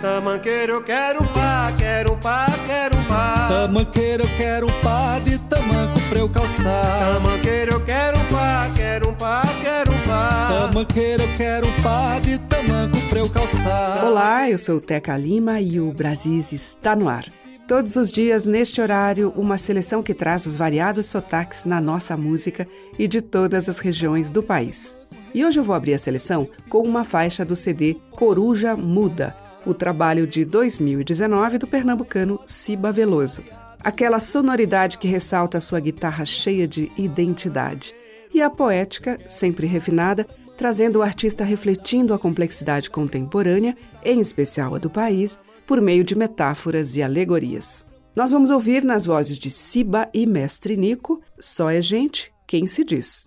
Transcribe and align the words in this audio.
Tamanqueiro, 0.00 0.74
eu 0.74 0.82
quero 0.82 1.24
um 1.24 1.26
pá, 1.32 1.72
quero 1.76 2.12
um 2.12 2.18
pá, 2.20 2.46
quero 2.64 2.96
um 2.96 3.04
pá. 3.04 3.48
Tamanqueiro, 3.48 4.22
eu 4.22 4.36
quero 4.36 4.66
um 4.68 4.80
pá 4.80 5.18
de 5.18 5.38
tamanco 5.38 6.00
pra 6.08 6.18
eu 6.20 6.28
calçar. 6.28 7.14
Tamanqueiro, 7.14 7.72
eu 7.72 7.84
quero 7.84 8.18
um 8.18 8.28
pá, 8.28 8.70
quero 8.76 9.08
um 9.08 9.14
pá, 9.14 9.42
quero 9.60 9.92
um 9.92 10.02
pá. 10.02 10.48
Tamanqueiro, 10.50 11.22
eu 11.24 11.32
quero 11.34 11.66
um 11.66 11.82
pá 11.82 12.20
de 12.20 12.38
tamanco 12.38 12.96
pra 13.08 13.18
eu 13.18 13.28
calçar. 13.28 14.04
Olá, 14.04 14.48
eu 14.48 14.56
sou 14.56 14.80
Teca 14.80 15.16
Lima 15.16 15.60
e 15.60 15.80
o 15.80 15.92
Brasis 15.92 16.52
está 16.52 16.94
no 16.94 17.08
ar. 17.08 17.24
Todos 17.66 17.96
os 17.96 18.12
dias, 18.12 18.46
neste 18.46 18.80
horário, 18.80 19.32
uma 19.36 19.58
seleção 19.58 20.00
que 20.00 20.14
traz 20.14 20.46
os 20.46 20.54
variados 20.54 21.06
sotaques 21.06 21.64
na 21.64 21.80
nossa 21.80 22.16
música 22.16 22.68
e 22.96 23.08
de 23.08 23.20
todas 23.20 23.68
as 23.68 23.80
regiões 23.80 24.30
do 24.30 24.44
país. 24.44 24.96
E 25.34 25.44
hoje 25.44 25.58
eu 25.58 25.64
vou 25.64 25.74
abrir 25.74 25.94
a 25.94 25.98
seleção 25.98 26.48
com 26.68 26.82
uma 26.82 27.02
faixa 27.02 27.44
do 27.44 27.56
CD 27.56 27.96
Coruja 28.12 28.76
Muda, 28.76 29.36
o 29.68 29.74
trabalho 29.74 30.26
de 30.26 30.44
2019 30.44 31.58
do 31.58 31.66
pernambucano 31.66 32.40
Ciba 32.46 32.90
Veloso. 32.90 33.42
Aquela 33.78 34.18
sonoridade 34.18 34.96
que 34.96 35.06
ressalta 35.06 35.58
a 35.58 35.60
sua 35.60 35.78
guitarra 35.78 36.24
cheia 36.24 36.66
de 36.66 36.90
identidade. 36.96 37.94
E 38.32 38.40
a 38.40 38.48
poética, 38.48 39.18
sempre 39.28 39.66
refinada, 39.66 40.26
trazendo 40.56 40.98
o 40.98 41.02
artista 41.02 41.44
refletindo 41.44 42.14
a 42.14 42.18
complexidade 42.18 42.90
contemporânea, 42.90 43.76
em 44.04 44.20
especial 44.20 44.74
a 44.74 44.78
do 44.78 44.90
país, 44.90 45.38
por 45.66 45.80
meio 45.80 46.02
de 46.02 46.16
metáforas 46.16 46.96
e 46.96 47.02
alegorias. 47.02 47.86
Nós 48.16 48.32
vamos 48.32 48.50
ouvir 48.50 48.82
nas 48.82 49.06
vozes 49.06 49.38
de 49.38 49.50
Siba 49.50 50.08
e 50.12 50.26
Mestre 50.26 50.76
Nico, 50.76 51.20
Só 51.38 51.70
é 51.70 51.80
Gente 51.80 52.32
Quem 52.46 52.66
Se 52.66 52.82
Diz. 52.82 53.26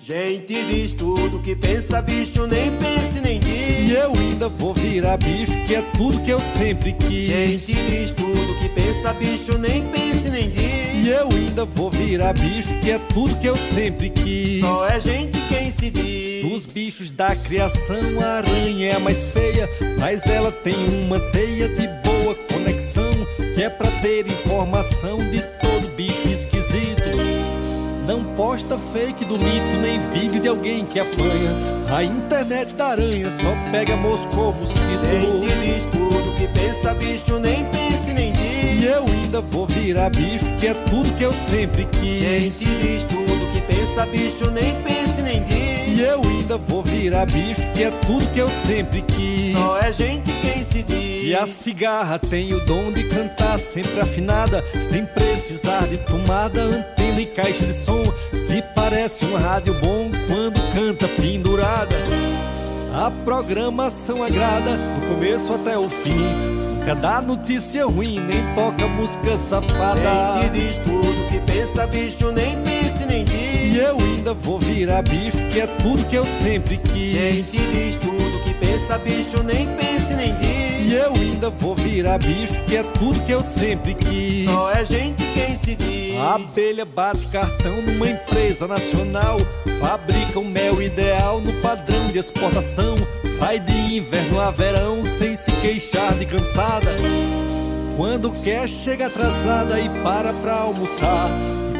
Gente 0.00 0.64
diz 0.64 0.92
tudo 0.92 1.40
que 1.40 1.54
pensa, 1.54 2.02
bicho, 2.02 2.44
nem 2.46 2.76
pense 2.76 3.01
E 3.92 3.94
eu 3.94 4.14
ainda 4.14 4.48
vou 4.48 4.72
virar 4.72 5.18
bicho, 5.18 5.52
que 5.66 5.74
é 5.74 5.82
tudo 5.98 6.18
que 6.22 6.30
eu 6.30 6.40
sempre 6.40 6.94
quis. 6.94 7.24
Gente 7.24 7.74
diz 7.74 8.10
tudo 8.12 8.58
que 8.58 8.70
pensa, 8.70 9.12
bicho, 9.12 9.58
nem 9.58 9.86
pense 9.88 10.30
nem 10.30 10.48
diz. 10.48 10.94
E 10.94 11.08
eu 11.10 11.28
ainda 11.28 11.66
vou 11.66 11.90
virar 11.90 12.32
bicho, 12.32 12.74
que 12.80 12.90
é 12.90 12.98
tudo 13.12 13.36
que 13.36 13.46
eu 13.46 13.56
sempre 13.58 14.08
quis. 14.08 14.62
Só 14.62 14.88
é 14.88 14.98
gente 14.98 15.38
quem 15.46 15.70
se 15.70 15.90
diz. 15.90 16.42
Dos 16.42 16.64
bichos 16.64 17.10
da 17.10 17.36
criação, 17.36 18.00
a 18.22 18.38
aranha 18.38 18.92
é 18.92 18.96
a 18.96 18.98
mais 18.98 19.24
feia, 19.24 19.68
mas 20.00 20.26
ela 20.26 20.50
tem 20.50 21.04
uma 21.04 21.20
teia 21.30 21.68
de 21.68 21.86
boa 22.02 22.34
conexão, 22.50 23.12
que 23.54 23.62
é 23.62 23.68
pra 23.68 23.90
ter 24.00 24.26
informação 24.26 25.18
de 25.18 25.42
todo 25.60 25.94
bicho 25.94 26.28
esquisito. 26.28 27.51
Não 28.06 28.24
posta 28.34 28.76
fake 28.92 29.24
do 29.24 29.38
mito, 29.38 29.78
nem 29.80 30.00
vídeo 30.10 30.40
de 30.40 30.48
alguém 30.48 30.84
que 30.84 30.98
apanha. 30.98 31.56
A 31.94 32.02
internet 32.02 32.74
da 32.74 32.86
aranha 32.88 33.30
só 33.30 33.70
pega 33.70 33.96
moscou, 33.96 34.52
mosquito. 34.54 34.82
Gente 35.04 35.58
diz 35.60 35.84
tudo 35.86 36.34
que 36.34 36.48
pensa, 36.48 36.94
bicho, 36.94 37.38
nem 37.38 37.64
pense 37.66 38.12
nem 38.12 38.32
diz. 38.32 38.82
E 38.82 38.86
eu 38.86 39.04
ainda 39.04 39.40
vou 39.40 39.68
virar 39.68 40.10
bicho, 40.10 40.46
que 40.58 40.66
é 40.66 40.74
tudo 40.74 41.14
que 41.14 41.22
eu 41.22 41.32
sempre 41.32 41.86
quis. 41.86 42.16
Gente 42.16 42.64
diz 42.64 43.04
tudo 43.04 43.46
que 43.52 43.60
pensa, 43.60 44.04
bicho, 44.06 44.50
nem 44.50 44.82
pense 44.82 45.22
nem 45.22 45.44
diz. 45.44 45.98
E 45.98 46.00
eu 46.00 46.22
ainda 46.22 46.56
vou 46.56 46.82
virar 46.82 47.26
bicho, 47.26 47.62
que 47.72 47.84
é 47.84 47.90
tudo 48.04 48.26
que 48.32 48.40
eu 48.40 48.50
sempre 48.50 49.02
quis. 49.02 49.52
Só 49.52 49.78
é 49.78 49.92
gente 49.92 50.32
quem 50.40 50.64
se 50.64 50.82
diz. 50.82 51.22
E 51.24 51.36
a 51.36 51.46
cigarra 51.46 52.18
tem 52.18 52.52
o 52.52 52.58
dom 52.66 52.90
de 52.90 53.04
cantar 53.04 53.60
sempre 53.60 54.00
afinada, 54.00 54.64
sem 54.80 55.06
precisar 55.06 55.86
de 55.86 55.98
tomada, 55.98 56.62
antena 56.62 57.01
e 57.20 57.26
caixa 57.26 57.64
de 57.64 57.74
som. 57.74 58.02
Se 58.32 58.62
parece 58.74 59.24
um 59.24 59.36
rádio 59.36 59.74
bom 59.80 60.10
quando 60.26 60.60
canta 60.74 61.08
pendurada. 61.08 61.96
A 62.94 63.10
programação 63.24 64.22
agrada, 64.22 64.76
do 64.76 65.08
começo 65.08 65.54
até 65.54 65.78
o 65.78 65.88
fim. 65.88 66.52
Dá 67.00 67.22
notícia 67.22 67.86
ruim, 67.86 68.20
nem 68.20 68.42
toca 68.54 68.86
música 68.86 69.36
safada. 69.38 70.42
Gente 70.42 70.52
diz 70.52 70.78
tudo 70.78 71.26
que 71.28 71.40
pensa, 71.40 71.86
bicho, 71.86 72.30
nem 72.32 72.60
pense 72.62 73.06
nem 73.06 73.24
diz. 73.24 73.74
E 73.74 73.78
eu 73.78 73.98
ainda 73.98 74.34
vou 74.34 74.58
virar 74.58 75.02
bicho, 75.02 75.38
que 75.52 75.60
é 75.60 75.66
tudo 75.66 76.04
que 76.06 76.16
eu 76.16 76.26
sempre 76.26 76.76
quis. 76.78 77.08
Gente 77.08 77.58
diz 77.68 77.96
tudo 77.96 78.40
que 78.42 78.52
pensa, 78.54 78.98
bicho, 78.98 79.42
nem 79.42 79.66
pense 79.76 80.14
nem 80.14 80.34
diz. 80.34 80.61
E 80.84 80.94
eu 80.94 81.14
ainda 81.14 81.48
vou 81.48 81.76
virar 81.76 82.18
bicho, 82.18 82.60
que 82.64 82.76
é 82.76 82.82
tudo 82.82 83.22
que 83.24 83.32
eu 83.32 83.42
sempre 83.42 83.94
quis. 83.94 84.44
Só 84.46 84.72
é 84.72 84.84
gente 84.84 85.24
quem 85.32 85.56
se 85.56 85.76
diz. 85.76 86.16
A 86.18 86.34
abelha 86.34 86.84
bate 86.84 87.26
cartão 87.26 87.80
numa 87.80 88.08
empresa 88.08 88.66
nacional. 88.66 89.38
Fabrica 89.80 90.38
o 90.40 90.44
mel 90.44 90.82
ideal 90.82 91.40
no 91.40 91.52
padrão 91.60 92.08
de 92.08 92.18
exportação. 92.18 92.96
Vai 93.38 93.60
de 93.60 93.96
inverno 93.96 94.40
a 94.40 94.50
verão 94.50 95.04
sem 95.04 95.34
se 95.34 95.52
queixar 95.52 96.14
de 96.14 96.26
cansada. 96.26 96.96
Quando 97.96 98.30
quer, 98.30 98.68
chega 98.68 99.06
atrasada 99.06 99.78
e 99.78 99.88
para 100.02 100.32
pra 100.34 100.54
almoçar. 100.54 101.30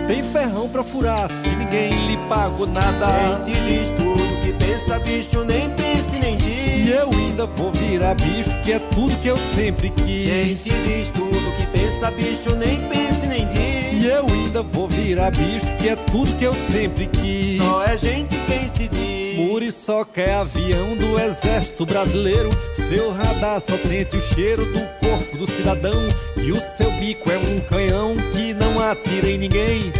Tem 0.06 0.22
ferrão 0.22 0.68
pra 0.68 0.84
furar 0.84 1.30
se 1.30 1.48
ninguém 1.48 2.06
lhe 2.08 2.16
pagou 2.28 2.66
nada. 2.66 3.06
Gente 3.46 3.60
diz 3.62 3.90
tudo 3.90 4.40
que 4.40 4.52
pensa, 4.52 4.98
bicho, 4.98 5.44
nem 5.44 5.74
diz. 5.74 5.91
E 6.82 6.90
eu 6.90 7.10
ainda 7.12 7.46
vou 7.46 7.70
virar 7.70 8.14
bicho, 8.14 8.50
que 8.64 8.72
é 8.72 8.80
tudo 8.80 9.16
que 9.20 9.28
eu 9.28 9.36
sempre 9.36 9.88
quis. 9.90 10.22
Gente 10.22 10.72
diz 10.82 11.10
tudo 11.10 11.52
que 11.52 11.64
pensa, 11.68 12.10
bicho, 12.10 12.56
nem 12.56 12.88
pense 12.88 13.24
nem 13.28 13.46
diz. 13.46 14.02
E 14.02 14.06
eu 14.06 14.26
ainda 14.26 14.62
vou 14.62 14.88
virar 14.88 15.30
bicho, 15.30 15.72
que 15.78 15.88
é 15.88 15.94
tudo 15.94 16.36
que 16.36 16.44
eu 16.44 16.54
sempre 16.54 17.06
quis. 17.06 17.58
Só 17.58 17.84
é 17.84 17.96
gente 17.96 18.36
quem 18.46 18.68
se 18.68 18.88
diz. 18.88 19.38
Muriçoca 19.38 20.20
é 20.20 20.34
avião 20.34 20.96
do 20.96 21.20
exército 21.20 21.86
brasileiro. 21.86 22.50
Seu 22.74 23.12
radar 23.12 23.60
só 23.60 23.76
sente 23.76 24.16
o 24.16 24.34
cheiro 24.34 24.66
do 24.66 24.80
corpo 24.98 25.38
do 25.38 25.46
cidadão. 25.46 26.08
E 26.36 26.50
o 26.50 26.60
seu 26.60 26.90
bico 26.98 27.30
é 27.30 27.38
um 27.38 27.60
canhão 27.60 28.16
que 28.32 28.52
não 28.54 28.80
atira 28.80 29.30
em 29.30 29.38
ninguém. 29.38 29.92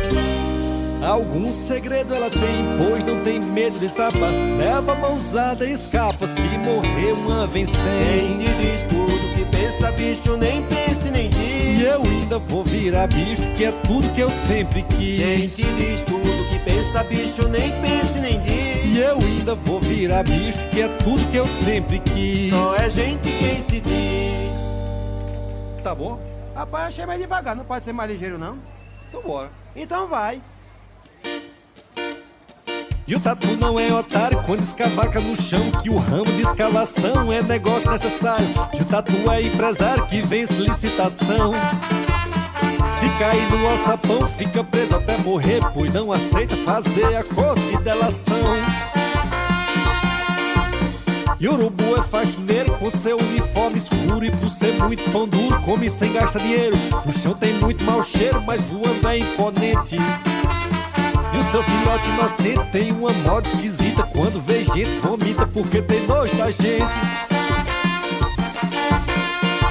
Algum 1.05 1.51
segredo 1.51 2.15
ela 2.15 2.31
tem, 2.31 2.77
pois 2.79 3.05
não 3.05 3.25
tem 3.25 3.41
medo 3.41 3.77
de 3.81 3.89
tapa. 3.89 4.27
Leva 4.57 4.93
a 4.93 4.95
mãozada 4.95 5.67
e 5.67 5.73
escapa, 5.73 6.27
se 6.29 6.41
morrer 6.59 7.13
uma 7.13 7.45
vem 7.49 7.67
sem. 7.67 8.39
Gente 8.39 8.55
diz 8.55 8.83
tudo 8.83 9.35
que 9.35 9.45
pensa, 9.47 9.91
bicho, 9.91 10.37
nem 10.37 10.63
pense 10.63 11.11
nem 11.11 11.29
diz. 11.29 11.81
E 11.81 11.85
eu 11.85 12.03
ainda 12.03 12.39
vou 12.39 12.63
virar 12.63 13.09
bicho, 13.09 13.53
que 13.57 13.65
é 13.65 13.73
tudo 13.73 14.13
que 14.13 14.21
eu 14.21 14.31
sempre 14.31 14.83
quis. 14.85 15.15
Gente 15.15 15.65
diz 15.75 16.03
tudo 16.03 16.49
que 16.49 16.59
pensa, 16.61 17.03
bicho, 17.03 17.49
nem 17.49 17.73
pense 17.83 18.21
nem 18.21 18.41
diz. 18.41 18.85
E 18.85 18.99
eu 18.99 19.19
ainda 19.19 19.57
vou 19.57 19.81
virar 19.81 20.23
bicho, 20.23 20.65
que 20.71 20.83
é 20.83 20.89
tudo 20.99 21.27
que 21.33 21.37
eu 21.37 21.49
sempre 21.49 21.99
quis. 21.99 22.51
Só 22.51 22.77
é 22.77 22.89
gente 22.89 23.37
quem 23.39 23.61
se 23.63 23.81
diz. 23.81 24.53
Tá 25.83 25.97
bom? 25.97 26.21
Rapaz, 26.55 26.89
achei 26.89 27.07
mais 27.07 27.21
devagar, 27.21 27.57
não 27.57 27.65
pode 27.65 27.85
ser 27.85 27.93
mais 27.93 28.09
ligeiro 28.09 28.39
não? 28.39 28.57
Então 29.09 29.21
bora. 29.21 29.51
Então 29.75 30.07
vai. 30.07 30.41
E 33.13 33.15
o 33.15 33.21
tatu 33.21 33.49
não 33.59 33.79
é 33.79 33.93
otário 33.93 34.41
quando 34.41 34.63
escavaca 34.63 35.21
no 35.21 35.37
chão 35.37 35.71
Que 35.83 35.91
o 35.91 35.99
ramo 35.99 36.33
de 36.33 36.41
escavação 36.41 37.31
é 37.31 37.43
negócio 37.43 37.91
necessário. 37.91 38.49
E 38.73 38.81
o 38.81 38.87
tatu 38.87 39.31
é 39.31 39.43
empresário 39.43 40.07
que 40.07 40.23
vence 40.23 40.55
licitação. 40.55 41.53
Se 42.99 43.09
cair 43.19 43.51
no 43.51 43.69
alçapão 43.69 44.27
fica 44.29 44.65
preso 44.65 44.97
até 44.97 45.19
morrer 45.19 45.61
Pois 45.75 45.93
não 45.93 46.11
aceita 46.11 46.57
fazer 46.57 47.15
a 47.15 47.23
cor 47.23 47.55
de 47.55 47.77
delação 47.83 48.39
e 51.39 51.49
urubu 51.49 51.97
é 51.97 52.03
faxineiro 52.05 52.79
com 52.79 52.89
seu 52.89 53.19
uniforme 53.19 53.77
escuro 53.77 54.25
E 54.25 54.31
por 54.31 54.49
ser 54.49 54.81
muito 54.81 55.03
pão 55.11 55.27
duro, 55.27 55.61
come 55.63 55.91
sem 55.91 56.13
gastar 56.13 56.39
dinheiro. 56.39 56.77
No 57.05 57.13
chão 57.13 57.35
tem 57.35 57.53
muito 57.55 57.83
mau 57.83 58.05
cheiro, 58.05 58.41
mas 58.41 58.61
voando 58.71 59.09
é 59.09 59.19
imponente 59.19 59.99
e 61.33 61.39
o 61.39 61.43
seu 61.51 61.63
filhote 61.63 62.09
inocente 62.11 62.71
tem 62.71 62.93
uma 62.93 63.13
moda 63.13 63.49
esquisita 63.49 64.03
Quando 64.05 64.41
vê 64.41 64.65
gente 64.65 64.99
vomita 65.01 65.47
porque 65.47 65.81
tem 65.83 66.07
nojo 66.07 66.35
da 66.37 66.51
gente. 66.51 66.87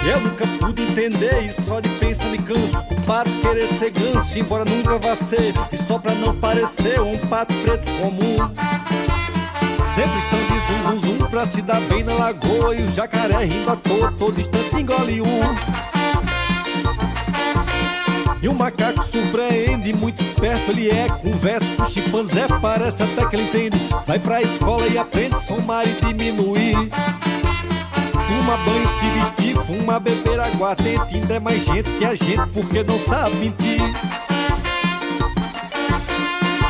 Eu 0.03 0.19
nunca 0.19 0.47
pude 0.59 0.81
entender 0.81 1.45
e 1.45 1.51
só 1.51 1.79
de 1.79 1.87
pensar 1.89 2.25
me 2.29 2.39
canso. 2.39 2.75
Para 3.05 3.29
querer 3.29 3.67
ser 3.67 3.91
ganso, 3.91 4.37
embora 4.37 4.65
nunca 4.65 4.97
vá 4.97 5.15
ser. 5.15 5.53
E 5.71 5.77
só 5.77 5.99
pra 5.99 6.15
não 6.15 6.35
parecer 6.35 6.99
um 6.99 7.17
pato 7.27 7.53
preto 7.61 7.85
comum. 7.99 8.37
Sempre 9.95 10.19
estão 10.19 10.39
de 10.39 10.59
zum 10.67 10.99
zum 10.99 11.17
zum 11.17 11.29
pra 11.29 11.45
se 11.45 11.61
dar 11.61 11.79
bem 11.81 12.03
na 12.03 12.13
lagoa. 12.13 12.75
E 12.75 12.81
o 12.81 12.91
jacaré 12.93 13.45
rindo 13.45 13.71
à 13.71 13.75
toa, 13.75 14.11
todo 14.17 14.41
instante 14.41 14.75
engole 14.75 15.21
um. 15.21 15.41
E 18.41 18.47
o 18.47 18.55
macaco 18.55 19.03
surpreende 19.03 19.93
muito 19.93 20.23
esperto 20.41 20.71
ele 20.71 20.89
é. 20.89 21.07
Conversa 21.07 21.71
com 21.75 21.85
chimpanzé, 21.85 22.47
parece 22.59 23.03
até 23.03 23.25
que 23.27 23.35
ele 23.35 23.43
entende. 23.43 23.77
Vai 24.07 24.17
pra 24.17 24.41
escola 24.41 24.87
e 24.87 24.97
aprende 24.97 25.39
somar 25.45 25.87
e 25.87 25.93
diminuir. 26.05 26.73
Toma 26.73 28.57
banho, 28.65 28.89
se 28.99 29.05
vestir, 29.19 29.55
fuma, 29.63 29.99
beber 29.99 30.39
água. 30.39 30.75
Ainda 31.13 31.35
é 31.35 31.39
mais 31.39 31.63
gente 31.63 31.89
que 31.97 32.05
a 32.05 32.15
gente, 32.15 32.47
porque 32.53 32.83
não 32.83 32.97
sabe 32.97 33.35
mentir. 33.35 33.81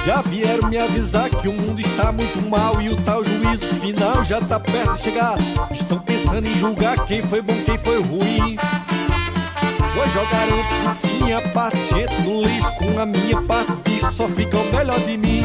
Já 0.05 0.21
vieram 0.21 0.67
me 0.67 0.77
avisar 0.77 1.29
que 1.29 1.47
o 1.47 1.53
mundo 1.53 1.79
está 1.79 2.11
muito 2.11 2.41
mal 2.49 2.81
e 2.81 2.89
o 2.89 2.97
tal 3.03 3.23
juízo 3.23 3.67
final 3.79 4.23
já 4.23 4.41
tá 4.41 4.59
perto 4.59 4.93
de 4.93 5.03
chegar. 5.03 5.37
Estão 5.71 5.99
pensando 5.99 6.47
em 6.47 6.57
julgar 6.57 7.05
quem 7.05 7.21
foi 7.21 7.41
bom, 7.41 7.55
quem 7.63 7.77
foi 7.77 8.01
ruim. 8.01 8.57
Vou 10.01 10.09
jogar 10.09 10.47
antes 10.47 10.81
do 10.81 11.07
fim 11.07 11.31
a 11.31 11.41
parte 11.49 11.77
gente 11.77 12.21
no 12.23 12.41
lixo 12.41 12.73
com 12.73 12.99
a 12.99 13.05
minha 13.05 13.39
parte 13.43 13.75
bicho 13.85 14.11
só 14.11 14.27
fica 14.29 14.57
o 14.57 14.71
melhor 14.71 14.99
de 15.01 15.15
mim. 15.15 15.43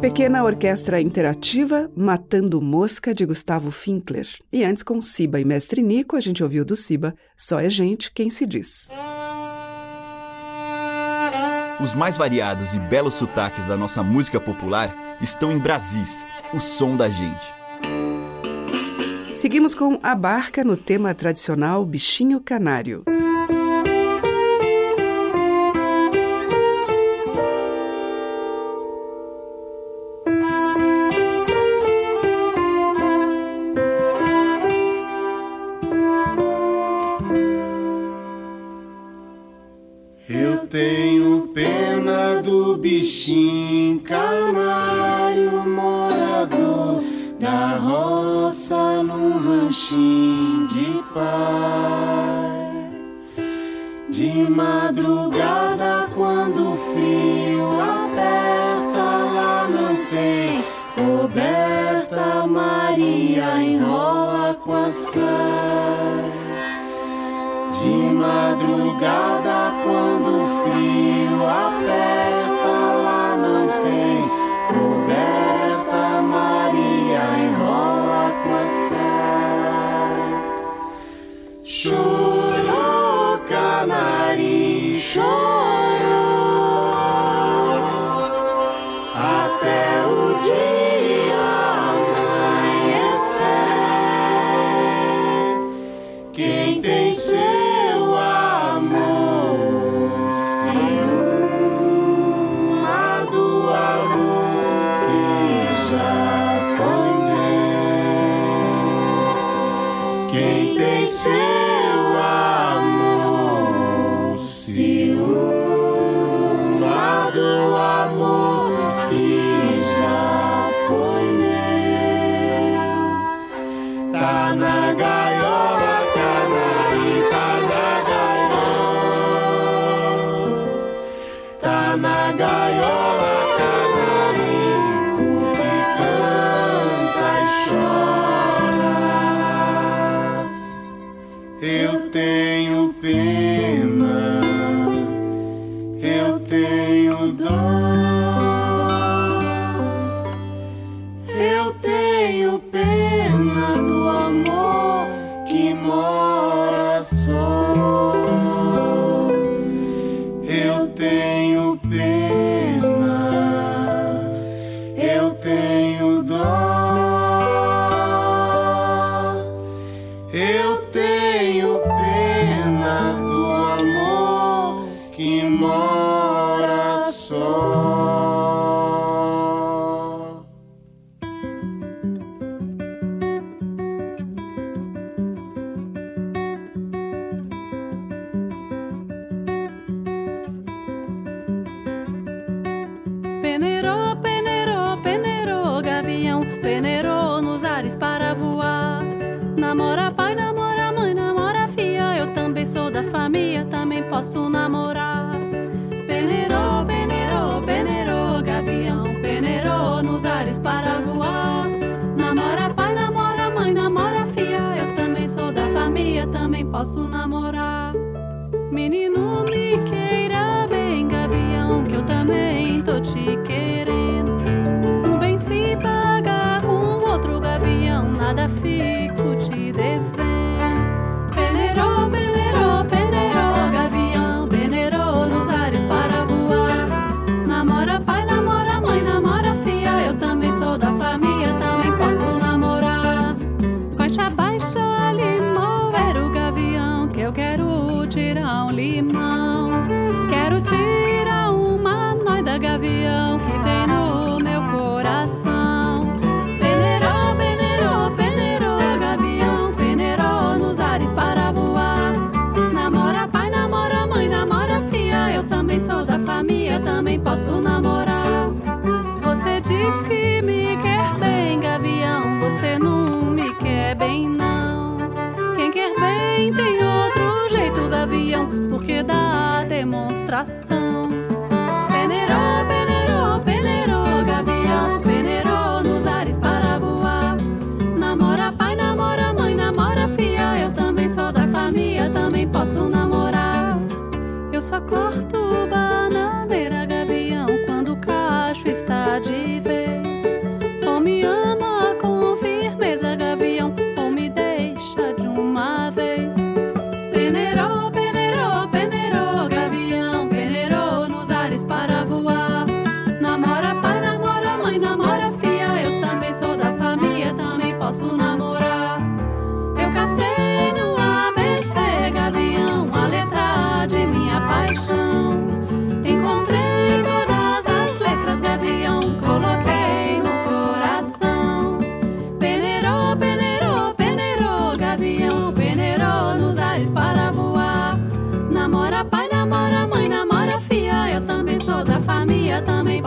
Pequena 0.00 0.44
orquestra 0.44 1.00
interativa 1.00 1.90
Matando 1.96 2.60
Mosca 2.60 3.12
de 3.12 3.26
Gustavo 3.26 3.70
Finkler. 3.72 4.28
E 4.52 4.64
antes 4.64 4.84
com 4.84 5.00
Siba 5.00 5.40
e 5.40 5.44
Mestre 5.44 5.82
Nico, 5.82 6.14
a 6.14 6.20
gente 6.20 6.42
ouviu 6.42 6.64
do 6.64 6.76
Siba 6.76 7.14
Só 7.36 7.58
é 7.58 7.68
gente 7.68 8.12
quem 8.12 8.30
se 8.30 8.46
diz. 8.46 8.90
Os 11.82 11.94
mais 11.94 12.16
variados 12.16 12.74
e 12.74 12.78
belos 12.78 13.14
sotaques 13.14 13.66
da 13.66 13.76
nossa 13.76 14.02
música 14.02 14.38
popular 14.38 14.94
estão 15.20 15.50
em 15.50 15.58
Brasis, 15.58 16.24
o 16.54 16.60
som 16.60 16.96
da 16.96 17.08
gente. 17.08 17.58
Seguimos 19.34 19.74
com 19.74 19.98
a 20.02 20.14
barca 20.14 20.62
no 20.62 20.76
tema 20.76 21.14
tradicional 21.14 21.84
Bichinho 21.84 22.40
Canário. 22.40 23.04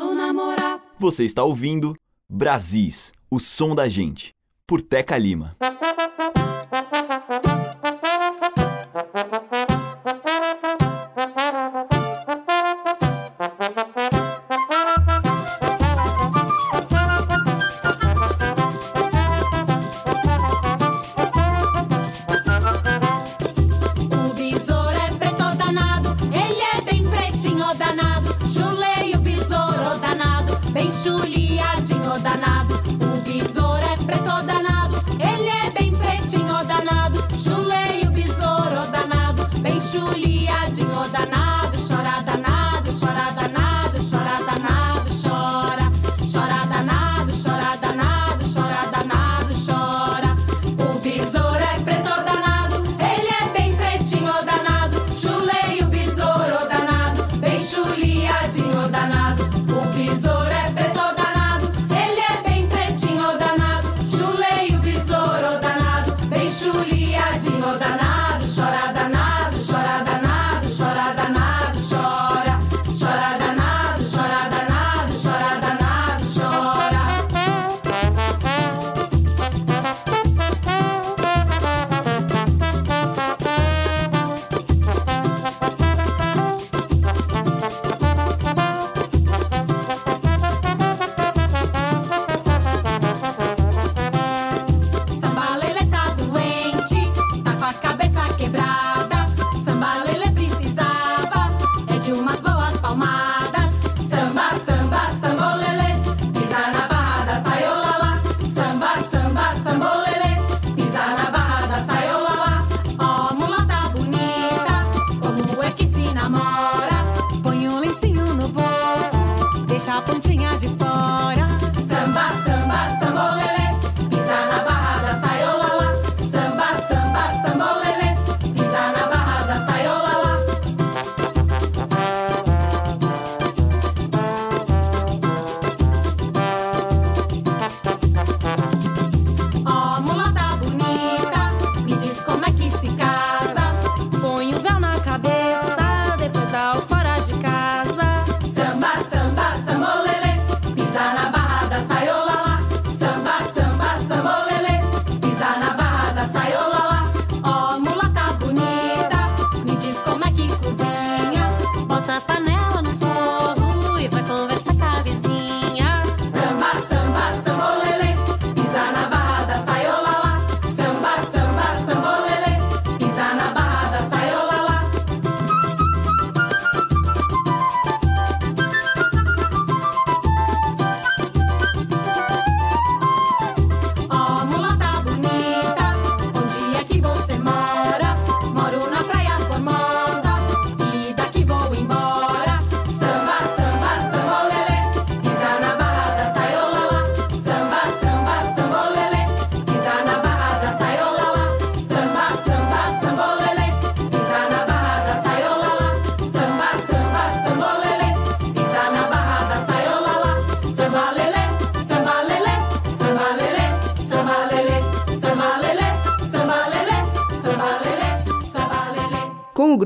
posso 0.00 0.14
namorar. 0.14 0.80
Você 0.98 1.24
está 1.24 1.44
ouvindo 1.44 1.94
Brasis, 2.28 3.12
o 3.30 3.38
som 3.38 3.74
da 3.74 3.88
gente, 3.88 4.34
por 4.66 4.80
Teca 4.80 5.18
Lima. 5.18 5.56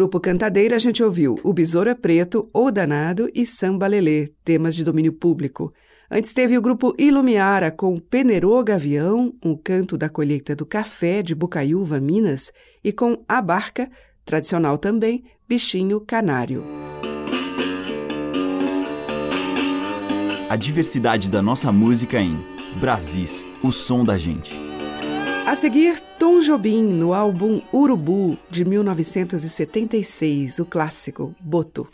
grupo 0.04 0.20
Cantadeira, 0.20 0.76
a 0.76 0.78
gente 0.78 1.02
ouviu 1.02 1.40
O 1.42 1.54
Besouro 1.54 1.88
é 1.88 1.94
Preto, 1.94 2.46
O 2.52 2.70
Danado 2.70 3.30
e 3.34 3.46
Samba 3.46 3.86
Lelê, 3.86 4.28
temas 4.44 4.76
de 4.76 4.84
domínio 4.84 5.14
público. 5.14 5.72
Antes 6.10 6.34
teve 6.34 6.58
o 6.58 6.60
grupo 6.60 6.94
Ilumiara 6.98 7.70
com 7.70 7.96
Penerô 7.96 8.62
Gavião, 8.62 9.32
um 9.42 9.56
canto 9.56 9.96
da 9.96 10.10
colheita 10.10 10.54
do 10.54 10.66
café 10.66 11.22
de 11.22 11.34
Bucaiúva, 11.34 11.98
Minas, 12.00 12.52
e 12.84 12.92
com 12.92 13.24
A 13.26 13.40
Barca, 13.40 13.90
tradicional 14.26 14.76
também, 14.76 15.24
Bichinho 15.48 15.98
Canário. 16.02 16.62
A 20.50 20.56
diversidade 20.56 21.30
da 21.30 21.40
nossa 21.40 21.72
música 21.72 22.20
em 22.20 22.36
Brasis, 22.78 23.42
o 23.62 23.72
som 23.72 24.04
da 24.04 24.18
gente. 24.18 24.54
A 25.46 25.54
seguir, 25.54 26.00
Tom 26.18 26.40
Jobim 26.40 26.82
no 26.84 27.12
álbum 27.12 27.60
Urubu 27.70 28.38
de 28.48 28.64
1976, 28.64 30.58
o 30.58 30.64
clássico 30.64 31.34
Boto. 31.38 31.86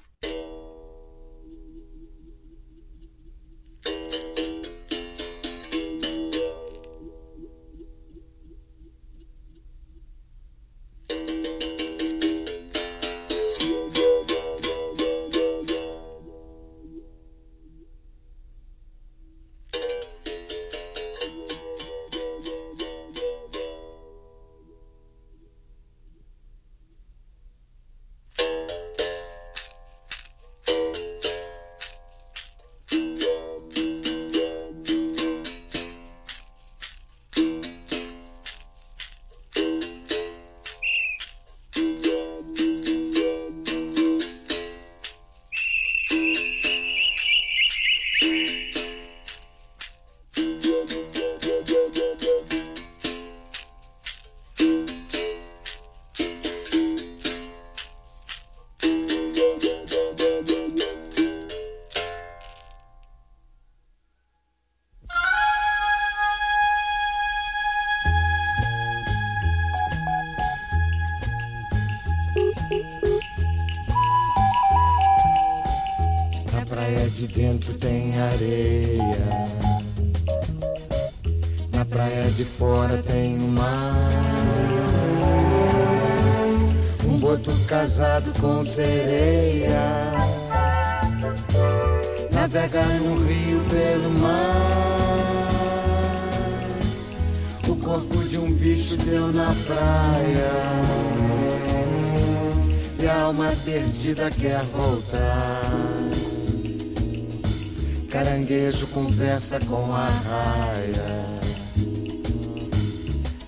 Conversa 109.50 109.60
com 109.66 109.92
a 109.92 110.04
raia, 110.04 111.26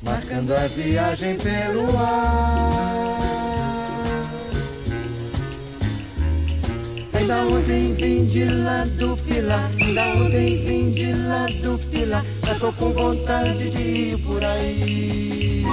marcando 0.03 0.53
a 0.53 0.67
viagem 0.69 1.37
pelo 1.37 1.87
ar. 1.97 3.21
Ainda 7.15 7.37
ontem 7.47 7.95
vim 7.95 8.27
de 8.27 8.45
lá 8.47 8.85
do 8.99 9.17
Pilar, 9.19 9.71
ontem 10.21 10.65
vim 10.65 10.91
de 10.91 11.13
lá 11.13 11.47
do 11.63 11.79
Pilar, 11.91 12.25
já 12.47 12.55
tô 12.57 12.73
com 12.73 12.93
vontade 12.93 13.71
de 13.71 13.83
ir 13.83 14.19
por 14.23 14.43
aí. 14.45 15.65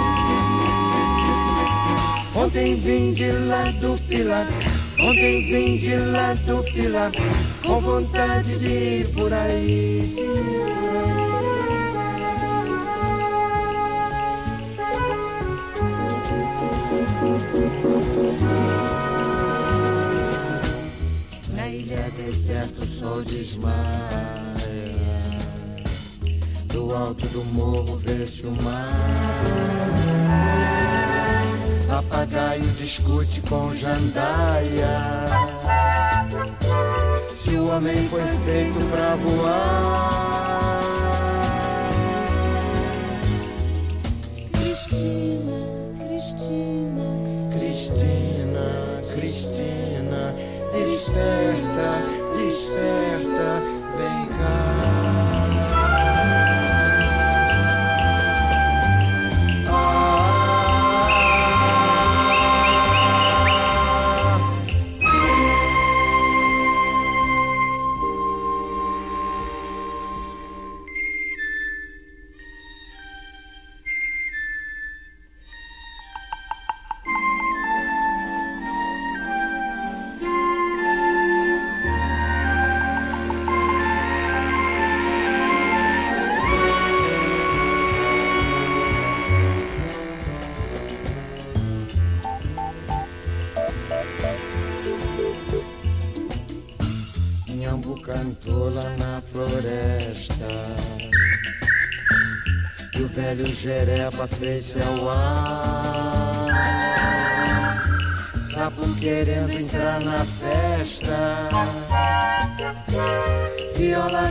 Ontem 2.36 2.76
vim 2.76 3.14
de 3.14 3.32
lá 3.32 3.64
do 3.82 4.00
Pilar, 4.08 4.46
ontem 5.02 5.42
vim 5.48 5.78
de 5.78 5.96
lá 5.96 6.34
do 6.34 6.64
Pilar, 6.72 7.12
com 7.66 7.80
vontade 7.80 8.58
de 8.60 8.68
ir 8.68 9.08
por 9.14 9.32
aí. 9.32 10.14
Na 21.54 21.68
ilha 21.68 21.98
deserta 22.18 22.84
o 22.84 22.88
sol 22.88 23.24
desmaia, 23.24 23.70
do 26.68 26.94
alto 26.96 27.26
do 27.28 27.44
morro 27.46 27.98
vê-se 27.98 28.46
o 28.48 28.52
mar. 28.64 29.20
Papagaio 32.00 32.64
discute 32.78 33.42
com 33.42 33.74
jandaia. 33.74 35.26
Se 37.36 37.56
o 37.56 37.70
homem 37.70 37.98
foi 37.98 38.24
feito 38.46 38.80
pra 38.90 39.16
voar. 39.18 40.80
Cristina, 44.54 45.60
Cristina, 46.00 47.04
Cristina, 47.52 49.02
Cristina, 49.14 50.34
desperta, 50.72 51.69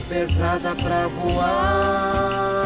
pesada 0.08 0.74
pra 0.74 1.06
voar 1.08 2.58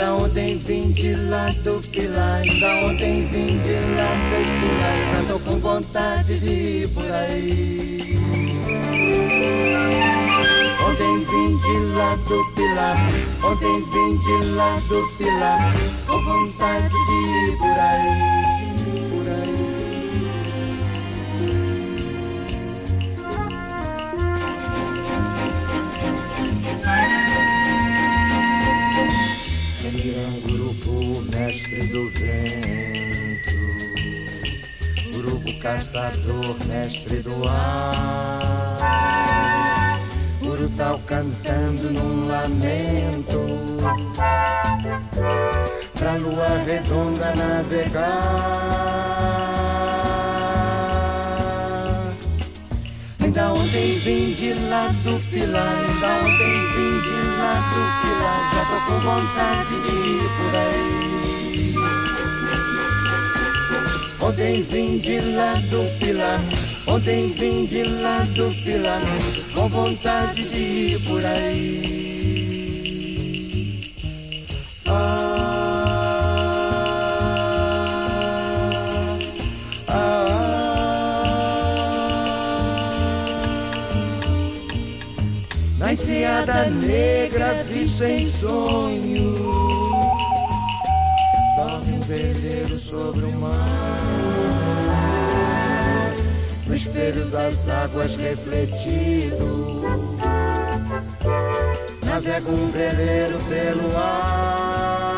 Ainda 0.00 0.14
ontem 0.14 0.56
vim 0.56 0.90
de 0.92 1.14
lá 1.14 1.50
do 1.62 1.80
Pilar, 1.90 2.40
ainda 2.40 2.86
ontem 2.86 3.26
vim 3.26 3.58
de 3.58 3.74
lá 3.94 4.14
do 4.30 4.40
Pilar, 4.60 4.96
já 5.14 5.32
tô 5.32 5.38
com 5.40 5.58
vontade 5.58 6.38
de 6.38 6.48
ir 6.48 6.88
por 6.88 7.10
aí. 7.10 8.18
Ontem 10.88 11.18
vim 11.18 11.56
de 11.58 11.76
lá 11.96 12.16
do 12.16 12.44
Pilar, 12.54 12.96
ontem 13.44 13.84
vim 13.92 14.16
de 14.16 14.50
lá 14.52 14.78
do 14.88 15.16
Pilar, 15.18 15.74
com 16.06 16.24
vontade 16.24 16.88
de 16.88 17.52
ir 17.52 17.58
por 17.58 17.78
aí, 17.78 18.39
mestre 31.30 31.86
do 31.86 32.08
vento. 32.10 33.54
Urubu 35.16 35.58
caçador, 35.60 36.56
mestre 36.66 37.22
do 37.22 37.48
ar. 37.48 38.80
Urutau 40.42 41.00
cantando 41.06 41.92
num 41.92 42.26
lamento. 42.28 43.40
Pra 45.98 46.12
lua 46.14 46.48
redonda 46.64 47.34
navegar. 47.34 48.80
Ainda 53.22 53.52
ontem 53.52 53.98
vim 54.00 54.32
de 54.32 54.54
lá 54.68 54.88
do 55.04 55.18
Pilar, 55.30 55.78
ainda 55.78 56.08
ontem 56.24 56.54
vim 56.74 57.00
de 57.00 57.14
lá 57.38 57.54
do 57.70 57.80
Pilar, 58.00 58.40
já 58.54 58.62
tô 58.64 58.78
com 58.86 58.98
vontade 59.00 59.74
de 59.82 59.92
ir 60.08 60.28
por 60.36 60.52
aí. 60.56 61.19
Ontem 64.30 64.62
vim 64.62 64.98
de 64.98 65.20
lá 65.20 65.54
do 65.54 65.84
Pilar, 65.98 66.40
ontem 66.86 67.32
vim 67.32 67.66
de 67.66 67.82
lá 67.82 68.20
do 68.20 68.48
Pilar, 68.62 69.02
com 69.52 69.68
vontade 69.68 70.44
de 70.44 70.56
ir 70.56 71.00
por 71.04 71.26
aí. 71.26 72.30
Ah, 74.86 75.58
Na 85.76 85.92
enseada 85.92 86.70
negra 86.70 87.64
vista 87.64 88.08
em 88.08 88.24
sonho 88.24 89.34
Dorme 91.56 91.94
um 91.94 92.78
sobre 92.78 93.24
o 93.24 93.32
mar 93.40 93.99
espelho 96.80 97.26
das 97.26 97.68
águas 97.68 98.16
refletido. 98.16 99.86
Navega 102.06 102.50
um 102.50 102.70
veleiro 102.70 103.38
pelo 103.44 103.96
ar 103.96 105.09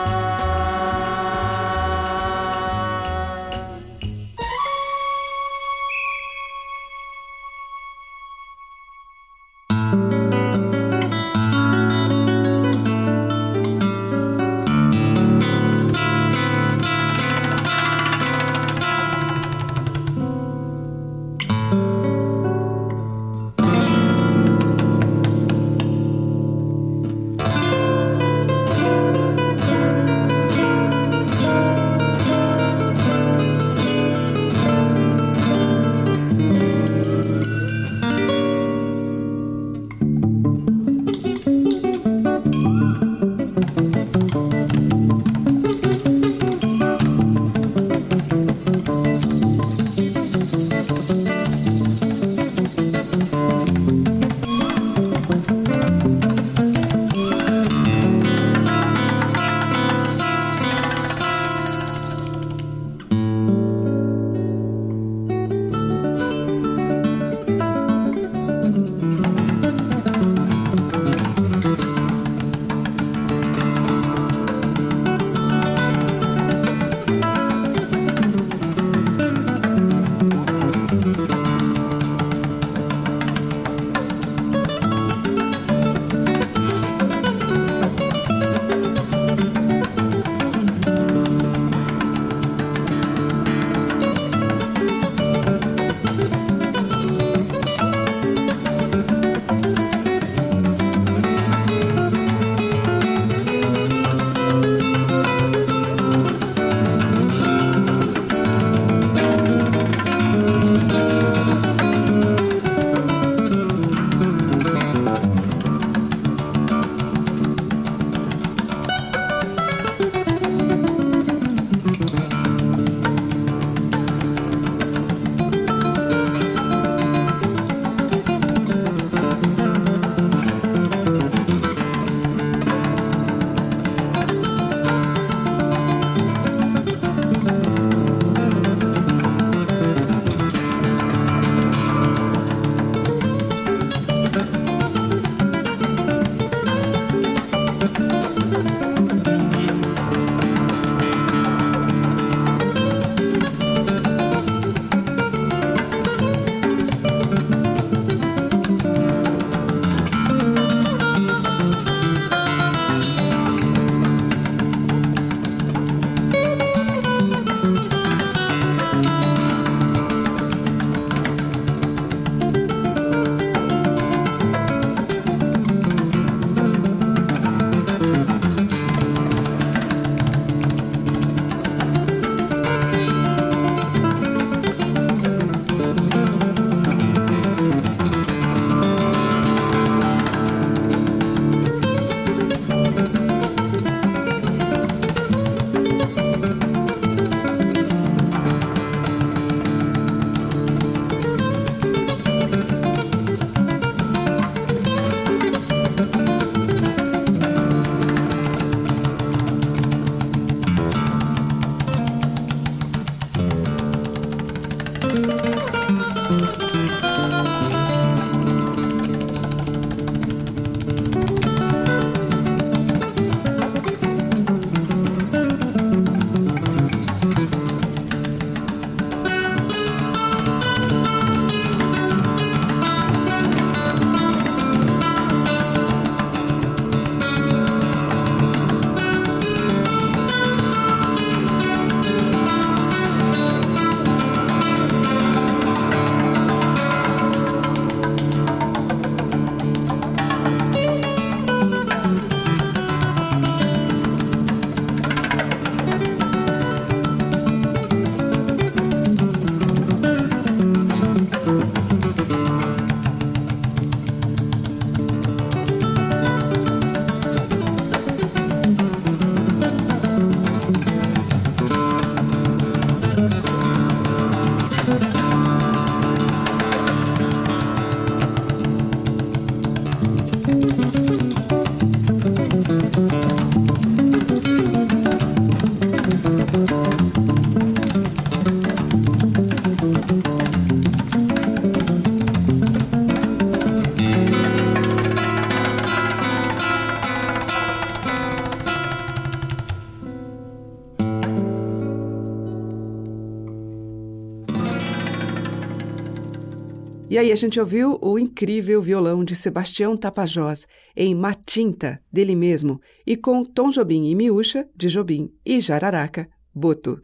E 307.13 307.19
aí 307.19 307.31
a 307.31 307.37
gente 307.37 307.61
ouviu 307.61 307.99
o 308.01 308.19
incrível 308.19 308.81
violão 308.81 309.23
de 309.23 309.37
Sebastião 309.37 309.99
Tapajós 309.99 310.67
em 310.97 311.15
Matinta, 311.15 312.01
dele 312.11 312.35
mesmo, 312.35 312.81
e 313.07 313.19
com 313.19 313.45
Tom 313.45 313.69
Jobim 313.69 314.09
e 314.09 314.15
Miúcha, 314.15 314.67
de 314.75 314.89
Jobim, 314.89 315.31
e 315.45 315.61
Jararaca, 315.61 316.27
Boto. 316.55 316.99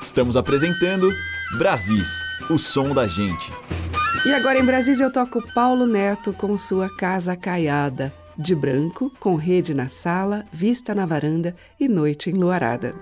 Estamos 0.00 0.34
apresentando 0.34 1.12
Brasis, 1.58 2.22
o 2.48 2.56
som 2.56 2.94
da 2.94 3.06
gente. 3.06 3.52
E 4.24 4.32
agora 4.32 4.58
em 4.58 4.64
Brasília 4.64 5.04
eu 5.04 5.12
toco 5.12 5.42
Paulo 5.52 5.86
Neto 5.86 6.32
com 6.32 6.56
sua 6.56 6.88
Casa 6.88 7.36
Caiada, 7.36 8.10
de 8.38 8.54
branco, 8.54 9.12
com 9.20 9.34
rede 9.34 9.74
na 9.74 9.90
sala, 9.90 10.46
vista 10.50 10.94
na 10.94 11.04
varanda 11.04 11.54
e 11.78 11.86
noite 11.86 12.30
enluarada. 12.30 12.94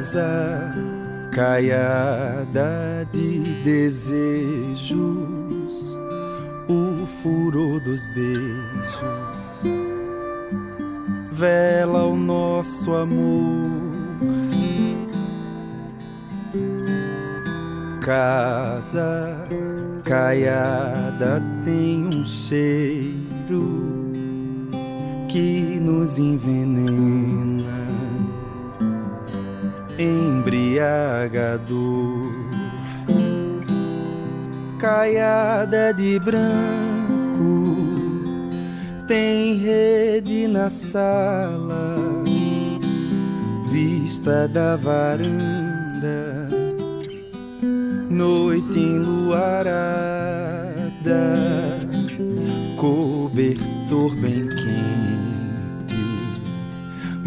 Casa 0.00 0.74
caiada 1.30 3.06
de 3.12 3.40
desejos, 3.62 4.96
o 6.66 7.06
furor 7.22 7.78
dos 7.80 8.00
beijos, 8.14 9.62
vela 11.32 12.06
o 12.06 12.16
nosso 12.16 12.94
amor. 12.94 13.68
Casa 18.00 19.46
caiada 20.04 21.42
tem 21.62 22.06
um 22.06 22.24
cheiro 22.24 24.00
que 25.28 25.78
nos 25.78 26.18
envenena 26.18 27.59
embriagador, 30.00 31.68
caiada 34.78 35.92
de 35.92 36.18
branco, 36.18 37.76
tem 39.06 39.56
rede 39.56 40.48
na 40.48 40.70
sala, 40.70 41.98
vista 43.70 44.48
da 44.48 44.76
varanda, 44.76 46.48
noite 48.08 48.78
enluarada, 48.78 49.50
cobertor 52.76 54.14
bem 54.16 54.48
quente 54.48 55.09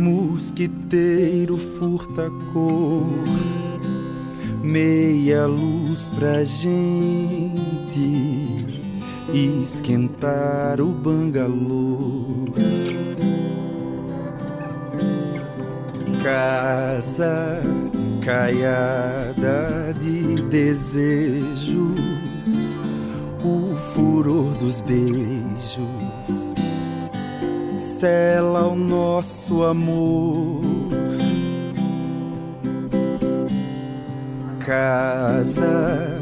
mosquiteiro 0.04 1.58
furta 1.58 2.30
cor, 2.52 3.08
meia 4.62 5.46
luz 5.46 6.10
pra 6.10 6.44
gente 6.44 7.32
esquentar 9.34 10.82
o 10.82 10.88
bangalô. 10.88 12.44
Casa 16.22 17.62
caiada 18.22 19.94
de 20.02 20.36
desejos, 20.50 21.78
o 23.42 23.74
furor 23.94 24.54
dos 24.56 24.82
beijos 24.82 26.13
sela 28.04 28.68
o 28.68 28.76
nosso 28.76 29.64
amor. 29.64 30.60
Casa 34.60 36.20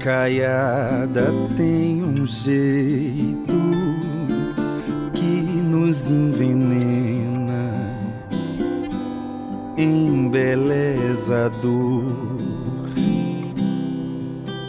caiada 0.00 1.32
tem 1.56 2.02
um 2.02 2.26
jeito 2.26 3.54
que 5.14 5.22
nos 5.70 6.10
envenena, 6.10 7.70
embelezador. 9.78 10.50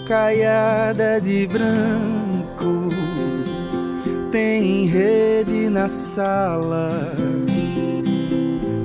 Caiada 0.08 1.19
de 1.19 1.47
branco 1.47 2.89
tem 4.32 4.86
rede 4.86 5.50
na 5.71 5.88
sala, 5.88 7.13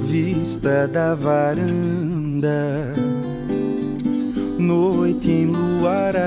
vista 0.03 0.87
da 0.87 1.17
varanda, 1.17 2.95
noite 4.57 5.29
enluarada, 5.33 6.23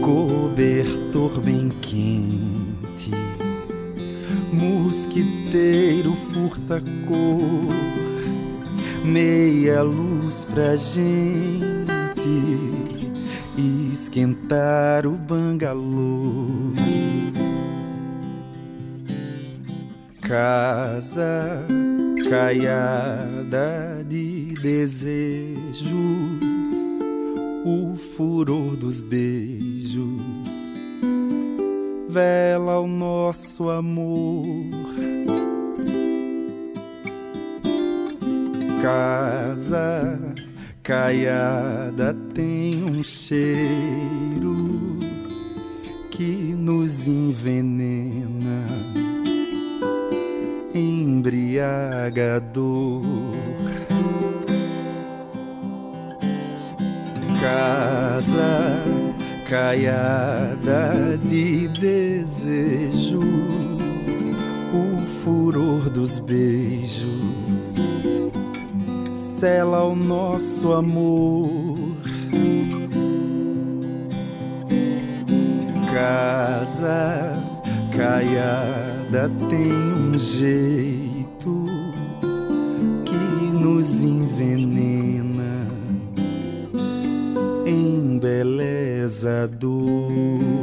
cobertor 0.00 1.38
bem 1.42 1.68
quente, 1.82 3.10
mosquiteiro 4.50 6.16
furta 6.32 6.82
cor, 7.06 7.68
meia 9.04 9.82
luz 9.82 10.46
pra 10.46 10.76
gente 10.76 11.20
esquentar 13.58 15.06
o 15.06 15.12
bangalô. 15.12 16.69
Casa 20.30 21.66
caiada 22.28 24.04
de 24.08 24.54
desejos, 24.62 25.82
o 27.64 27.96
furor 28.14 28.76
dos 28.76 29.00
beijos, 29.00 30.52
vela 32.08 32.78
o 32.78 32.86
nosso 32.86 33.68
amor. 33.70 34.70
Casa 38.80 40.16
caiada 40.84 42.14
tem 42.32 42.84
um 42.84 43.02
cheiro 43.02 44.96
que 46.12 46.54
nos 46.54 47.08
envenena, 47.08 48.64
embriagador. 51.20 53.02
Casa 57.40 58.82
caiada 59.48 61.18
de 61.22 61.68
desejos, 61.68 63.14
o 64.72 65.06
furor 65.22 65.90
dos 65.90 66.18
beijos 66.20 67.10
sela 69.38 69.84
o 69.84 69.94
nosso 69.94 70.72
amor. 70.72 71.78
Casa 75.92 77.32
caiada 77.90 79.30
tem 79.50 79.72
um 79.72 80.18
jeito 80.18 81.09
envenena, 84.02 85.66
embelezador. 87.66 90.50
o 90.56 90.59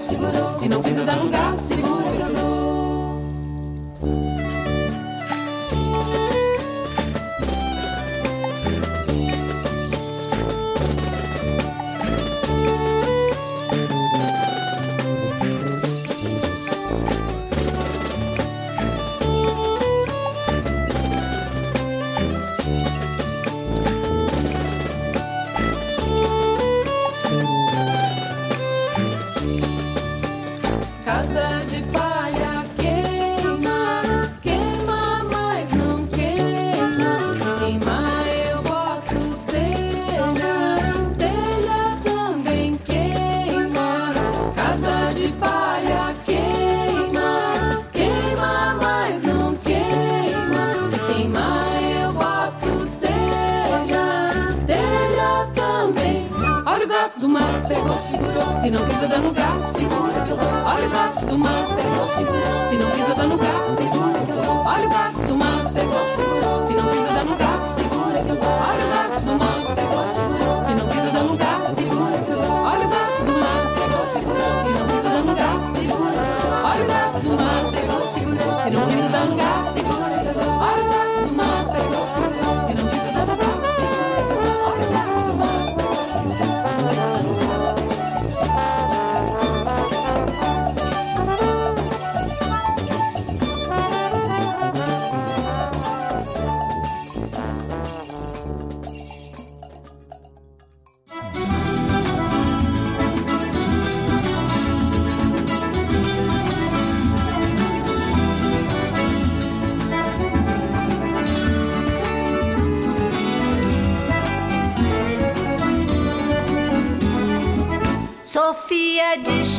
segurou. 0.00 0.52
Se 0.58 0.68
não 0.68 0.82
quiser 0.82 1.04
dar 1.04 1.18
gato, 1.28 1.62
segura 1.62 2.02
que 2.10 2.51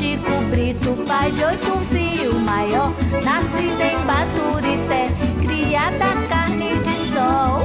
Chico 0.03 0.35
Brito, 0.49 0.93
pai 1.07 1.31
de 1.31 1.45
oito 1.45 1.77
filhos, 1.89 2.35
maior, 2.41 2.93
nascida 3.23 3.85
em 3.85 3.97
Baturité, 4.05 5.05
criada 5.39 6.27
carne 6.27 6.75
de 6.83 6.91
sol. 7.07 7.61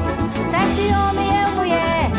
Sete 0.49 0.82
homens 0.95 1.34
e 1.34 1.51
mulher, 1.57 2.11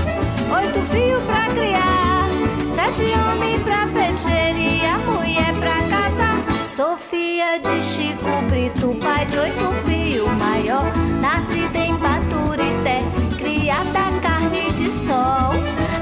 oito 0.58 0.80
filhos 0.92 1.24
pra 1.24 1.46
criar. 1.48 2.28
Sete 2.76 3.14
homens 3.18 3.62
pra 3.62 3.88
peixeria, 3.88 4.98
mulher 5.08 5.56
pra 5.56 5.78
casar. 5.88 6.44
Sofia 6.76 7.58
de 7.60 7.82
Chico 7.82 8.42
Brito, 8.50 8.94
pai 9.02 9.26
de 9.26 9.40
oito 9.40 9.72
filhos, 9.88 10.30
maior, 10.34 10.92
nascida 11.22 11.80
em 11.80 11.96
Baturité, 11.96 13.00
criada 13.38 14.12
carne 14.22 14.70
de 14.74 14.92
sol. 14.92 15.54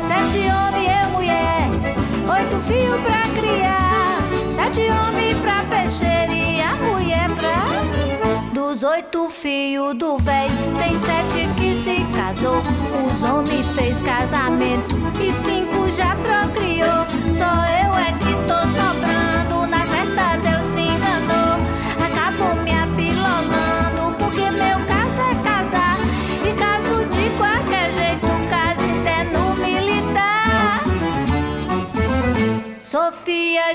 Sete 0.08 0.40
homens 0.50 0.90
e 0.90 1.08
mulher, 1.12 1.70
oito 2.28 2.60
filhos 2.68 3.00
pra 3.02 3.22
criar, 3.40 3.87
sete 4.68 4.82
homens 4.92 5.38
pra 5.38 5.64
peixeria, 5.64 6.74
mulher 6.76 7.28
pra. 7.36 8.52
Dos 8.54 8.84
oito 8.84 9.30
filhos 9.30 9.98
do 9.98 10.18
véi, 10.18 10.50
tem 10.78 10.98
sete 10.98 11.48
que 11.56 11.74
se 11.74 12.06
casou. 12.14 12.62
Os 13.06 13.24
homens 13.24 13.66
fez 13.68 13.98
casamento 14.02 14.96
e 15.22 15.32
cinco 15.32 15.90
já 15.90 16.16
procriou. 16.16 17.06
Só 17.38 17.52
eu 17.82 17.96
é 17.96 18.12
que 18.12 18.34
tô 18.46 18.60
sobrando, 18.76 19.27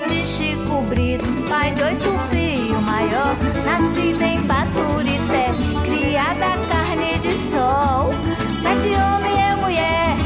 de 0.01 0.25
Chico 0.25 0.81
Brito, 0.89 1.27
pai 1.51 1.71
de 1.73 1.83
oito 1.83 2.13
filhos, 2.31 2.81
maior, 2.83 3.37
nascida 3.63 4.25
em 4.25 4.41
Baturité, 4.41 5.51
criada 5.85 6.57
carne 6.67 7.19
de 7.19 7.39
sol. 7.39 8.15
Sete 8.63 8.95
homens 8.95 9.39
e 9.39 9.61
mulher, 9.61 10.17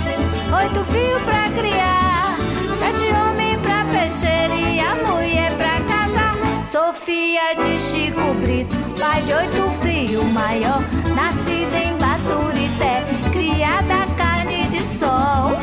oito 0.63 0.85
filhos 0.85 1.23
pra 1.23 1.51
criar, 1.51 2.39
sete 2.79 3.13
homens 3.13 3.59
pra 3.59 3.85
peixeria, 3.87 4.95
mulher 5.05 5.53
pra 5.57 5.81
casar. 5.81 6.37
Sofia 6.71 7.55
de 7.57 7.77
Chico 7.81 8.35
Brito, 8.35 8.77
pai 9.01 9.21
de 9.23 9.33
oito 9.33 9.69
filhos, 9.83 10.27
maior, 10.27 10.81
nascida 11.17 11.79
em 11.79 11.97
Baturité, 11.99 13.05
criada 13.33 14.07
carne 14.17 14.69
de 14.69 14.81
sol. 14.81 15.57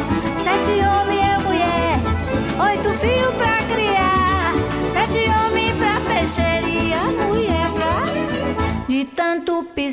Sete 0.44 0.84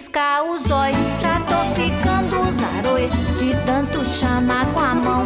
piscar 0.01 0.43
os 0.45 0.71
olhos, 0.71 1.21
já 1.21 1.39
tô 1.41 1.75
ficando 1.75 2.41
zaroi. 2.59 3.11
De 3.39 3.55
tanto 3.67 4.03
chamar 4.07 4.65
com 4.73 4.81
a 4.81 4.95
mão, 4.95 5.20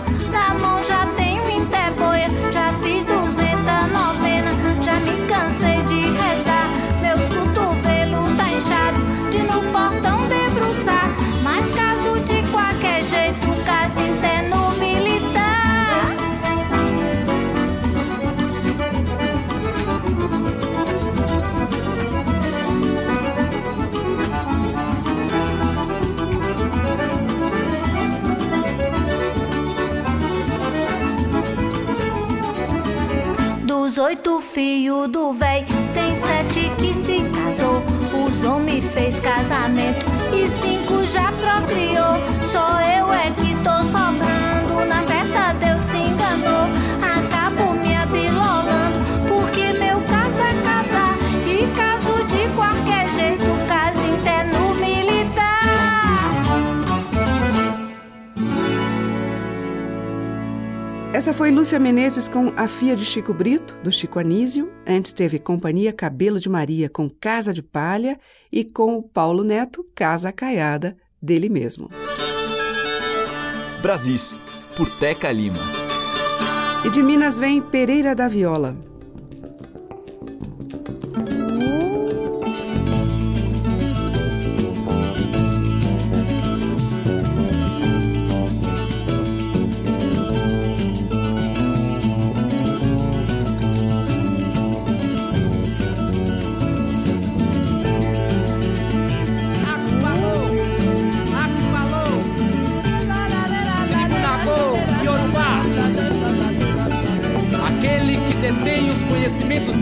oito 34.64 34.74
filhos 34.74 35.08
do 35.08 35.32
véi, 35.32 35.66
tem 35.92 36.16
sete 36.16 36.70
que 36.78 36.94
se 36.94 37.18
casou. 37.30 37.82
Os 38.24 38.46
homens 38.46 38.86
fez 38.92 39.20
casamento 39.20 40.06
e 40.32 40.48
cinco 40.48 41.04
já 41.04 41.30
procriou. 41.32 42.23
Essa 61.24 61.32
foi 61.32 61.50
Lúcia 61.50 61.80
Menezes 61.80 62.28
com 62.28 62.52
A 62.54 62.68
Fia 62.68 62.94
de 62.94 63.02
Chico 63.02 63.32
Brito, 63.32 63.78
do 63.82 63.90
Chico 63.90 64.18
Anísio. 64.18 64.70
Antes 64.86 65.10
teve 65.10 65.38
Companhia 65.38 65.90
Cabelo 65.90 66.38
de 66.38 66.50
Maria 66.50 66.90
com 66.90 67.08
Casa 67.08 67.50
de 67.50 67.62
Palha 67.62 68.20
e 68.52 68.62
com 68.62 68.96
o 68.96 69.02
Paulo 69.02 69.42
Neto, 69.42 69.82
Casa 69.94 70.30
Caiada, 70.30 70.94
dele 71.22 71.48
mesmo. 71.48 71.88
Brasis, 73.80 74.38
por 74.76 74.86
Teca 74.98 75.32
Lima. 75.32 75.56
E 76.84 76.90
de 76.90 77.02
Minas 77.02 77.38
vem 77.38 77.62
Pereira 77.62 78.14
da 78.14 78.28
Viola. 78.28 78.76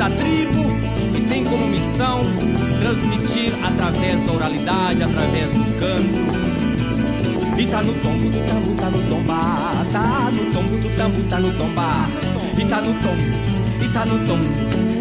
Da 0.02 0.10
tribo 0.10 0.64
que 1.14 1.20
tem 1.28 1.44
como 1.44 1.64
missão 1.68 2.20
transmitir 2.80 3.52
através 3.64 4.26
da 4.26 4.32
oralidade, 4.32 5.02
através 5.04 5.52
do 5.52 5.64
canto. 5.78 6.42
E 7.56 7.66
tá 7.66 7.82
no 7.82 7.92
tombo 7.94 8.28
do 8.28 8.38
tambo, 8.48 8.74
tá 8.74 8.90
no 8.90 8.98
tomba, 9.08 9.86
tá 9.92 10.30
no 10.32 10.52
tombo 10.52 10.76
do 10.78 10.96
tambo, 10.96 11.22
tá 11.28 11.38
no 11.38 11.52
tomba. 11.52 12.08
E 12.58 12.64
tá 12.64 12.80
no 12.80 12.94
tombo, 12.94 13.22
e 13.80 13.88
tá 13.92 14.04
no 14.06 14.18
tombo, 14.26 14.44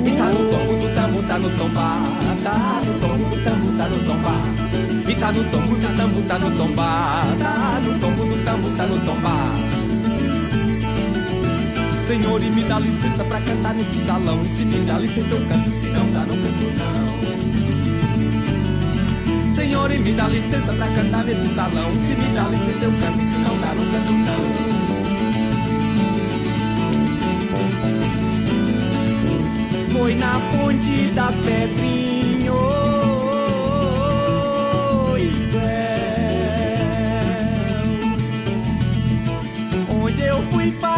e 0.06 0.12
tá 0.12 0.26
no 0.26 0.50
tombo 0.52 0.74
do 0.82 0.96
tambo, 0.96 1.24
tá 1.24 1.40
no 1.40 1.50
tomba, 1.50 1.98
tá 2.44 2.82
no 2.86 3.00
tombo 3.00 3.24
do 3.30 3.44
tambo, 3.44 3.78
tá 3.78 3.88
no 3.88 3.98
tomba. 4.06 4.34
E 5.10 5.16
tá 5.16 5.32
no 5.32 5.44
tombo 5.46 5.76
do 5.76 5.98
tambo, 5.98 6.22
tá 6.28 6.38
no 6.38 6.52
tomba, 6.58 7.24
tá 7.40 7.82
no 7.84 8.00
tombo 8.00 8.26
do 8.26 8.46
tambo, 8.46 8.70
tá 8.78 8.86
no 8.86 9.00
tomba. 9.00 9.81
Senhor, 12.12 12.44
e 12.44 12.50
me 12.50 12.64
dá 12.66 12.78
licença 12.78 13.24
pra 13.24 13.40
cantar 13.40 13.74
nesse 13.74 14.06
salão. 14.06 14.44
Se 14.44 14.66
me 14.66 14.86
dá 14.86 15.00
licença, 15.00 15.34
eu 15.34 15.48
canto, 15.48 15.70
se 15.70 15.88
não 15.88 16.12
dá, 16.12 16.26
não 16.26 16.36
canto 16.36 16.66
não. 16.78 17.08
Senhor, 19.56 19.90
e 19.90 19.98
me 19.98 20.12
dá 20.12 20.28
licença 20.28 20.74
pra 20.74 20.88
cantar 20.88 21.24
nesse 21.24 21.48
salão. 21.56 21.90
Se 21.90 22.14
me 22.14 22.34
dá 22.36 22.50
licença, 22.50 22.84
eu 22.84 22.92
canto, 22.92 23.18
se 23.18 23.38
não 23.38 23.58
dá, 23.62 23.74
não 23.74 23.86
canto 23.94 24.12
não. 24.28 24.42
Foi 29.98 30.14
na 30.16 30.38
ponte 30.52 31.12
das 31.16 31.36
pedrinhas 31.36 32.81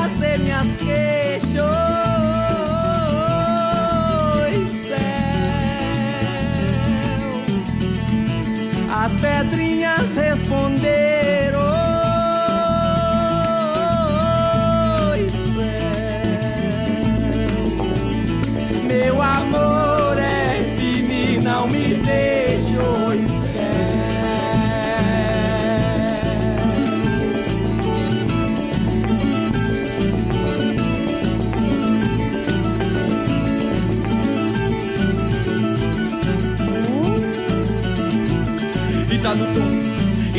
fazer 0.04 0.40
minhas 0.40 0.76
queixas. 0.78 1.64
As 9.04 9.14
pedrinhas 9.16 10.13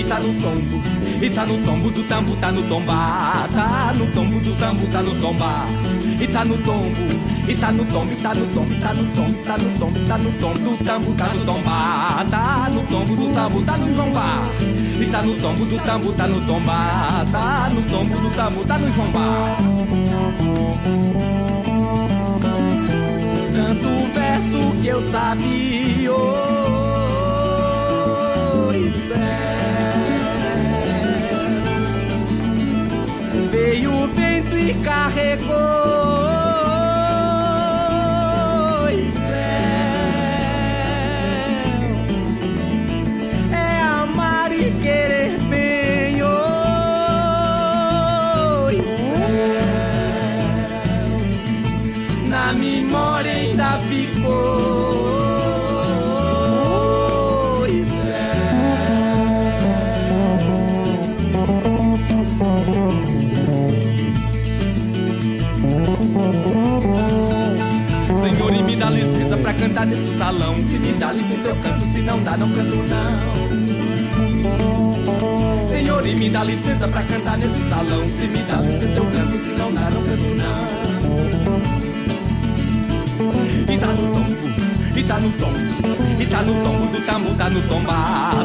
e 0.05 0.07
tá 0.07 0.19
no 0.21 0.35
tombo, 0.35 0.83
e 1.23 1.31
tá 1.31 1.47
no 1.47 1.59
tombo 1.65 1.91
do 1.91 2.03
tambo, 2.03 2.37
tá 2.37 2.53
no 2.53 2.63
tomba, 2.65 3.49
tá 3.55 3.95
no 3.97 4.07
tombo 4.13 4.39
do 4.41 4.53
tambo, 4.59 4.87
tá 4.89 5.03
no 5.03 5.15
tomba, 5.19 5.67
e 6.21 6.27
tá 6.27 6.45
no 6.45 6.59
tombo, 6.59 6.91
e 7.49 7.55
tá 7.55 7.73
no 7.73 7.85
tombo, 7.87 8.13
e 8.13 8.17
tá 8.17 8.35
no 8.35 8.47
tombo, 8.49 8.75
tá 8.81 8.93
no 8.93 9.05
tombo, 9.15 9.45
tá 9.45 9.57
no 9.57 9.79
tombo, 9.79 10.07
tá 10.07 10.19
no 10.19 10.33
tombo 10.33 10.59
do 10.59 10.85
tambo, 10.85 11.15
tá 11.15 11.27
no 11.27 11.45
tomba, 11.47 12.27
tá 12.31 12.71
no 12.71 12.83
tombo 12.83 13.17
do 13.17 13.35
tambo, 13.35 13.63
tá 13.63 13.77
no 13.79 13.97
jomba, 13.97 14.43
e 15.01 15.07
tá 15.07 15.23
no 15.23 15.35
tombo 15.37 15.65
do 15.65 15.79
tambo, 15.79 16.13
tá 16.13 16.27
no 16.27 16.41
tomba, 16.47 17.27
tá 17.33 17.71
no 17.73 17.83
tombo 17.83 18.19
do 18.19 18.31
tambo, 18.37 18.65
tá 18.65 18.79
no 18.79 18.93
jomba. 18.93 19.57
Tanto 23.55 23.89
verso 24.13 24.83
que 24.83 24.87
eu 24.87 25.01
sabia. 25.01 26.84
Oh, 28.97 29.09
Veio 33.51 33.93
o 33.93 34.07
vento 34.09 34.57
e 34.57 34.75
carregou 34.75 36.34
cantar 69.65 69.87
nesse 69.87 70.19
salão. 70.19 70.55
Se 70.55 70.79
me 70.79 70.93
dá 70.93 71.11
licença, 71.13 71.49
eu 71.49 71.57
canto, 71.57 71.87
se 71.87 72.01
não 72.01 72.23
dá, 72.23 72.37
não 72.37 72.51
canto, 72.51 72.77
não. 72.77 73.35
Senhor, 75.71 76.07
e 76.07 76.15
me 76.15 76.29
dá 76.29 76.45
licença 76.45 76.87
pra 76.87 77.03
cantar 77.03 77.39
nesse 77.39 77.67
salão. 77.71 78.05
Se 78.07 78.27
me 78.27 78.43
dá 78.43 78.57
licença, 78.57 78.99
eu 78.99 79.07
canto, 79.07 79.39
se 79.39 79.53
não 79.53 79.73
dá, 79.73 79.89
não 79.91 80.03
canto, 80.03 80.35
não. 80.37 80.65
E 83.73 83.79
tá 83.79 83.87
no 83.87 84.13
tombo, 84.13 84.37
e 84.95 85.03
tá 85.03 85.19
no 85.19 85.31
tombo, 85.33 85.59
e 86.21 86.27
tá 86.27 86.43
no 86.43 86.55
tombo 86.63 86.87
do 86.87 87.01
tambo, 87.07 87.35
tá 87.35 87.51
no 87.51 87.63
tomba, 87.63 87.93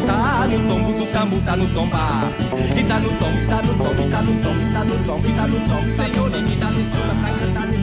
tá 0.08 0.48
no 0.48 0.68
tombo 0.70 0.94
do 0.94 1.06
tambo, 1.12 1.42
tá 1.42 1.56
no 1.58 1.68
tomba, 1.68 2.32
e 2.76 2.84
tá 2.84 3.00
no 3.00 3.10
tombo, 3.10 3.48
tá 3.48 3.62
no 3.62 3.74
tombo, 3.76 4.10
tá 4.10 4.22
no 4.22 4.34
tombo, 4.42 4.74
tá 4.74 4.84
no 4.86 4.98
tombo, 5.06 5.28
e 5.28 5.34
tá 5.34 5.48
no 5.48 5.60
tombo. 5.68 5.96
Senhor, 5.98 6.32
e 6.34 6.42
me 6.42 6.56
dá 6.56 6.70
licença 6.70 7.14
pra 7.22 7.30
cantar 7.32 7.68
nesse 7.68 7.79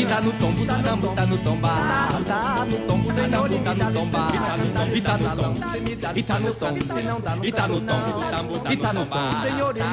E 0.00 0.06
tá 0.06 0.18
no 0.22 0.32
tombo, 0.32 0.64
tá 0.64 0.76
no 0.78 0.82
tombo, 0.82 1.14
tá 1.14 1.26
no 1.26 1.36
tomba, 1.38 1.68
tá 2.26 2.64
no 2.64 2.78
tombo, 2.86 3.12
Senhor, 3.12 3.52
e 3.52 3.58
tá 3.58 3.74
no 3.74 3.92
tomba, 3.92 4.28
e 4.94 5.00
tá 5.02 5.18
no 5.18 5.36
tombo, 5.36 5.60
e 6.16 6.22
tá 6.22 6.38
no 6.38 6.54
tombo, 6.54 6.80
se 6.86 7.02
não 7.02 7.20
dá, 7.20 7.36
e 7.42 7.52
tá 7.52 7.68
no 7.68 7.80
tombo 7.82 8.70
e 8.70 8.76
tá 8.78 8.92
no 8.94 9.04
tombo, 9.04 9.36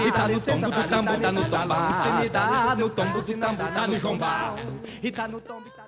e 0.08 0.12
tá 0.14 0.28
no 0.30 0.40
tombo 0.40 0.72
do 0.72 0.84
tambo, 0.88 1.18
tá 1.20 1.32
no 1.34 1.44
tomba, 1.44 1.78
me 2.22 2.30
dá 2.30 2.78
no 2.78 2.90
tombo 2.90 3.22
do 3.22 3.38
tambo, 3.38 3.64
tá 3.68 3.88
no 3.88 4.00
jomba, 4.00 4.56
e 5.04 5.12
tá 5.12 5.28
no 5.28 5.42
tombo, 5.42 5.68
e 5.68 5.72
tá 5.72 5.82
no 5.82 5.87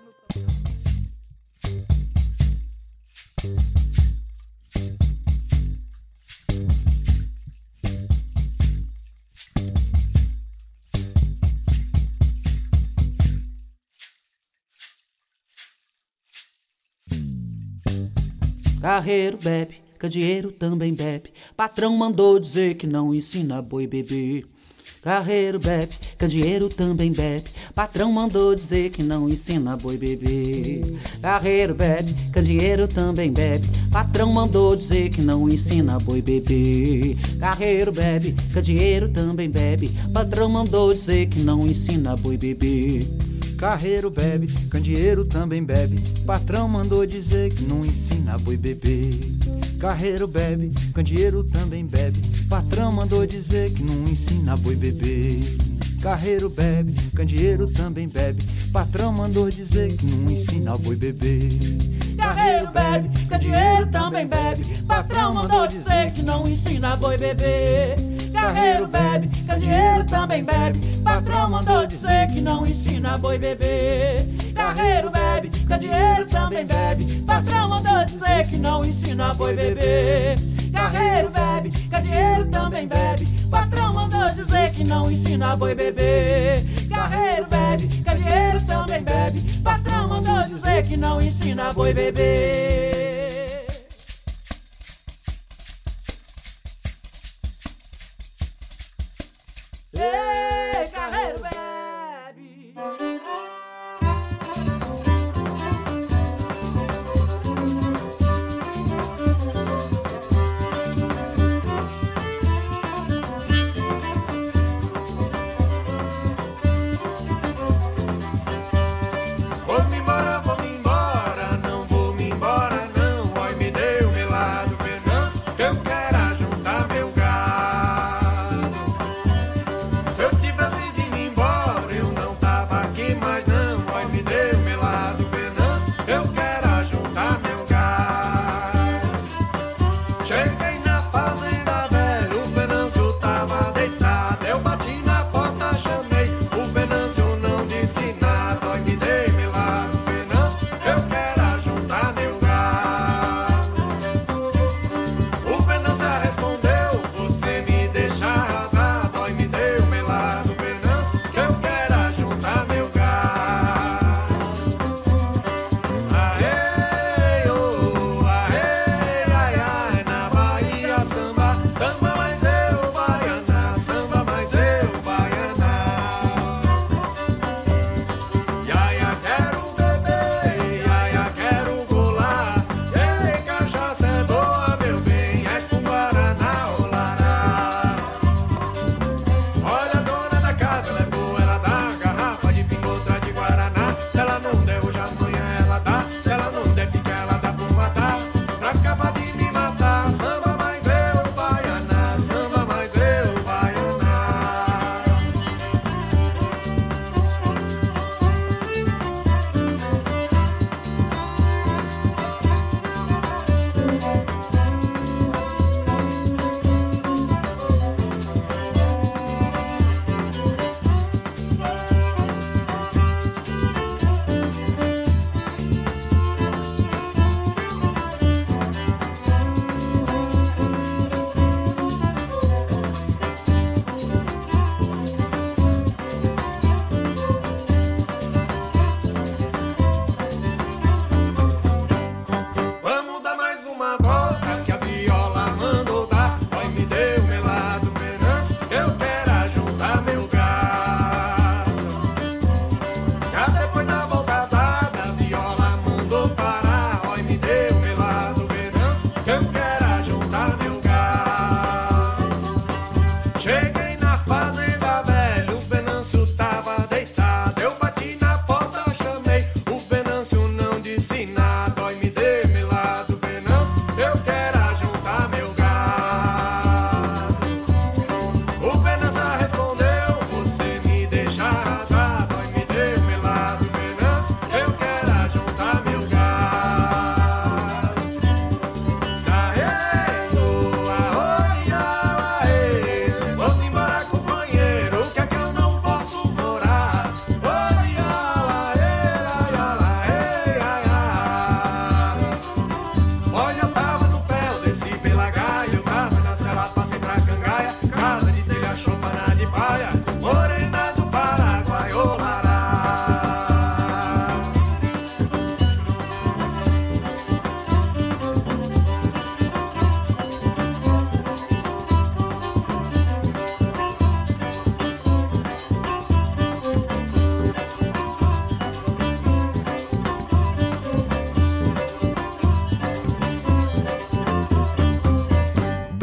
Carreiro 18.89 19.37
bebe, 19.37 19.75
candeeiro 19.99 20.51
também 20.51 20.95
bebe. 20.95 21.29
Patrão 21.55 21.95
mandou 21.95 22.39
dizer 22.39 22.73
que 22.73 22.87
não 22.87 23.13
ensina 23.13 23.61
boi 23.61 23.85
beber. 23.85 24.47
Carreiro 25.03 25.59
bebe, 25.59 25.95
candeeiro 26.17 26.69
também 26.69 27.11
bebe. 27.11 27.43
Patrão 27.75 28.11
mandou 28.11 28.55
dizer 28.55 28.89
que 28.89 29.03
não 29.03 29.29
ensina 29.29 29.77
boi 29.77 29.95
beber. 29.95 30.81
Carreiro 31.21 31.75
bebe, 31.75 32.15
candeeiro 32.31 32.87
também 32.87 33.31
bebe. 33.31 33.67
Patrão 33.91 34.33
mandou 34.33 34.75
dizer 34.75 35.09
que 35.11 35.21
não 35.21 35.47
ensina 35.47 35.99
boi 35.99 36.23
beber. 36.23 37.15
Carreiro 37.39 37.91
bebe, 37.91 38.35
candeeiro 38.51 39.07
também 39.09 39.51
bebe. 39.51 39.91
Patrão 40.11 40.49
mandou 40.49 40.91
dizer 40.91 41.27
que 41.27 41.41
não 41.41 41.67
ensina 41.67 42.17
boi 42.17 42.37
beber. 42.37 43.05
Carreiro 43.59 44.09
bebe, 44.09 44.47
candeeiro 44.69 45.25
também 45.25 45.61
bebe. 45.61 45.99
Patrão 46.25 46.65
mandou 46.69 47.05
dizer 47.05 47.53
que 47.53 47.65
não 47.65 47.85
ensina 47.85 48.37
boi 48.37 48.55
beber. 48.55 49.11
Carreiro 49.77 50.29
bebe, 50.29 50.71
candeeiro 50.93 51.43
também 51.43 51.85
bebe. 51.85 52.21
Patrão 52.47 52.89
mandou 52.89 53.27
dizer 53.27 53.69
que 53.73 53.83
não 53.83 54.07
ensina 54.07 54.55
boi 54.55 54.77
beber. 54.77 55.68
Carreiro 56.01 56.49
bebe, 56.49 56.93
candeeiro 57.13 57.67
também 57.67 58.07
bebe. 58.07 58.41
Patrão 58.71 59.11
mandou 59.11 59.49
dizer 59.49 59.95
que 59.97 60.05
não 60.05 60.31
ensina 60.31 60.77
boi 60.77 60.95
beber. 60.95 61.49
Carreiro 62.15 62.71
bebe, 62.71 63.09
candeeiro 63.27 63.87
também 63.87 64.25
bebe. 64.25 64.63
Patrão 64.87 65.33
mandou 65.33 65.67
dizer 65.67 66.11
que 66.11 66.21
não 66.21 66.47
ensina 66.47 66.95
boi 66.95 67.17
beber. 67.17 67.95
Carreiro 68.31 68.87
bebe, 68.87 69.29
candeeiro 69.45 70.03
também 70.05 70.43
bebe. 70.45 70.79
Patrão 71.03 71.49
mandou 71.49 71.85
dizer 71.85 72.27
que 72.27 72.39
não 72.39 72.65
ensina 72.65 73.17
boi 73.17 73.37
beber. 73.37 74.25
Carreiro 74.55 75.11
bebe, 75.11 75.49
candeeiro 75.65 76.25
também 76.27 76.65
bebe. 76.65 77.21
Patrão 77.23 77.67
mandou 77.67 78.05
dizer 78.05 78.47
que 78.49 78.57
não 78.57 78.85
ensina 78.85 79.33
boi 79.33 79.53
beber. 79.53 80.37
Carreiro 80.71 81.29
bebe, 81.29 81.71
candeeiro 81.89 82.45
também 82.45 82.87
bebe. 82.87 83.25
Patrão 83.49 83.93
mandou 83.93 84.29
dizer 84.29 84.73
que 84.73 84.83
não 84.83 85.11
ensina 85.11 85.55
boi 85.55 85.75
beber. 85.75 86.63
Carreiro 86.89 87.47
bebe, 87.47 87.87
candeeiro 88.03 88.61
também 88.65 89.03
bebe. 89.03 89.41
Patrão 89.63 90.07
mandou 90.07 90.43
dizer 90.43 90.83
que 90.83 90.97
não 90.97 91.21
ensina 91.21 91.73
boi 91.73 91.93
beber. 91.93 92.88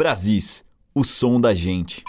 Brasis, 0.07 0.63
o 0.95 1.03
som 1.03 1.37
da 1.37 1.53
gente. 1.53 2.01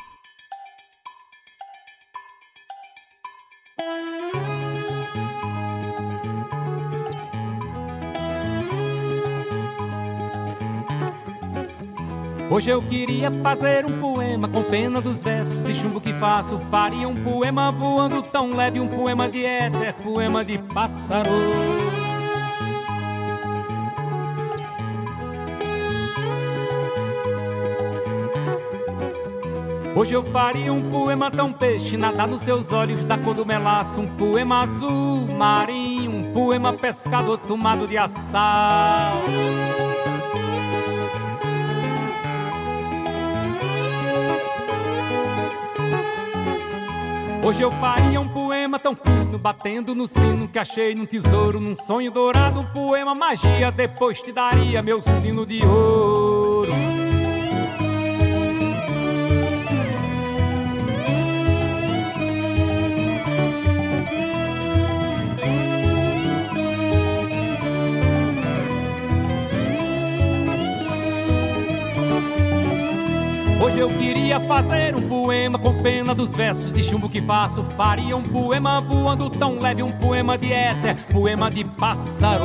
Hoje 12.48 12.70
eu 12.70 12.80
queria 12.82 13.32
fazer 13.32 13.84
um 13.84 13.98
poema 13.98 14.46
com 14.46 14.62
pena 14.62 15.00
dos 15.00 15.24
versos 15.24 15.64
de 15.64 15.74
chumbo 15.74 16.00
que 16.00 16.12
faço. 16.20 16.56
Faria 16.70 17.08
um 17.08 17.16
poema 17.16 17.72
voando 17.72 18.22
tão 18.22 18.54
leve, 18.54 18.78
um 18.78 18.86
poema 18.86 19.28
de 19.28 19.44
éter, 19.44 19.92
poema 19.94 20.44
de 20.44 20.56
pássaro. 20.56 21.97
Hoje 29.98 30.14
eu 30.14 30.22
faria 30.22 30.72
um 30.72 30.92
poema 30.92 31.28
tão 31.28 31.52
peixe, 31.52 31.96
nadar 31.96 32.28
nos 32.28 32.42
seus 32.42 32.70
olhos 32.70 33.04
da 33.04 33.18
cor 33.18 33.34
do 33.34 33.44
melaço, 33.44 34.00
um 34.00 34.06
poema 34.06 34.62
azul 34.62 35.26
marinho, 35.36 36.12
um 36.12 36.32
poema 36.32 36.72
pescador 36.72 37.36
tomado 37.36 37.84
de 37.84 37.98
assal. 37.98 39.20
Hoje 47.42 47.62
eu 47.62 47.72
faria 47.72 48.20
um 48.20 48.28
poema 48.28 48.78
tão 48.78 48.94
fino, 48.94 49.36
batendo 49.36 49.96
no 49.96 50.06
sino 50.06 50.46
que 50.46 50.60
achei 50.60 50.94
num 50.94 51.06
tesouro, 51.06 51.58
num 51.58 51.74
sonho 51.74 52.12
dourado, 52.12 52.60
um 52.60 52.66
poema 52.66 53.16
magia, 53.16 53.72
depois 53.72 54.22
te 54.22 54.30
daria 54.30 54.80
meu 54.80 55.02
sino 55.02 55.44
de 55.44 55.60
ouro. 55.66 56.17
Fazer 74.40 74.94
um 74.94 75.08
poema 75.08 75.58
com 75.58 75.82
pena 75.82 76.14
dos 76.14 76.34
versos 76.34 76.72
de 76.72 76.82
chumbo 76.82 77.08
que 77.08 77.20
faço. 77.20 77.64
Faria 77.76 78.16
um 78.16 78.22
poema 78.22 78.80
voando 78.80 79.28
tão 79.30 79.58
leve, 79.58 79.82
um 79.82 79.90
poema 79.90 80.36
de 80.36 80.52
éter, 80.52 80.96
poema 81.12 81.50
de 81.50 81.64
pássaro. 81.64 82.44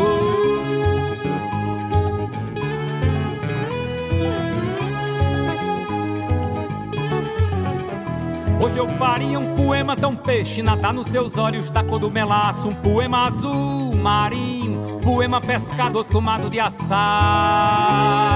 Hoje 8.59 8.77
eu 8.77 8.87
faria 8.97 9.37
um 9.37 9.55
poema 9.55 9.95
tão 9.95 10.15
peixe, 10.15 10.63
nadar 10.63 10.93
nos 10.93 11.07
seus 11.07 11.37
olhos 11.37 11.69
da 11.69 11.83
cor 11.83 11.99
do 11.99 12.09
melaço, 12.09 12.69
um 12.69 12.71
poema 12.71 13.27
azul 13.27 13.93
marinho, 13.95 14.99
poema 15.01 15.39
pescador 15.39 16.03
tomado 16.03 16.49
de 16.49 16.59
assal. 16.59 18.32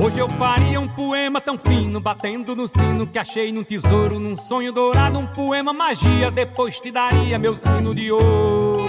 Hoje 0.00 0.20
eu 0.20 0.28
faria 0.30 0.80
um 0.80 0.86
poema 0.86 1.40
tão 1.40 1.58
fino, 1.58 1.98
batendo 1.98 2.54
no 2.54 2.68
sino 2.68 3.04
que 3.04 3.18
achei 3.18 3.50
num 3.50 3.64
tesouro, 3.64 4.20
num 4.20 4.36
sonho 4.36 4.72
dourado, 4.72 5.18
um 5.18 5.26
poema 5.26 5.72
magia, 5.72 6.30
depois 6.30 6.78
te 6.78 6.92
daria 6.92 7.36
meu 7.36 7.56
sino 7.56 7.92
de 7.92 8.12
ouro. 8.12 8.88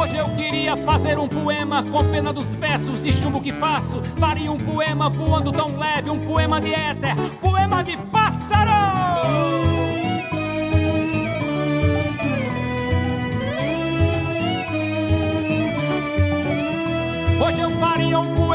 Hoje 0.00 0.16
eu 0.16 0.28
queria 0.36 0.76
fazer 0.76 1.18
um 1.18 1.26
poema 1.26 1.82
com 1.82 2.04
pena 2.12 2.32
dos 2.32 2.54
versos 2.54 3.02
de 3.02 3.12
chumbo 3.12 3.40
que 3.40 3.50
faço. 3.50 4.00
Faria 4.20 4.52
um 4.52 4.56
poema 4.56 5.10
voando 5.10 5.50
tão 5.50 5.76
leve, 5.76 6.10
um 6.10 6.20
poema 6.20 6.60
de 6.60 6.72
éter, 6.72 7.16
poema 7.40 7.82
de 7.82 7.96
pássaro. 7.96 9.75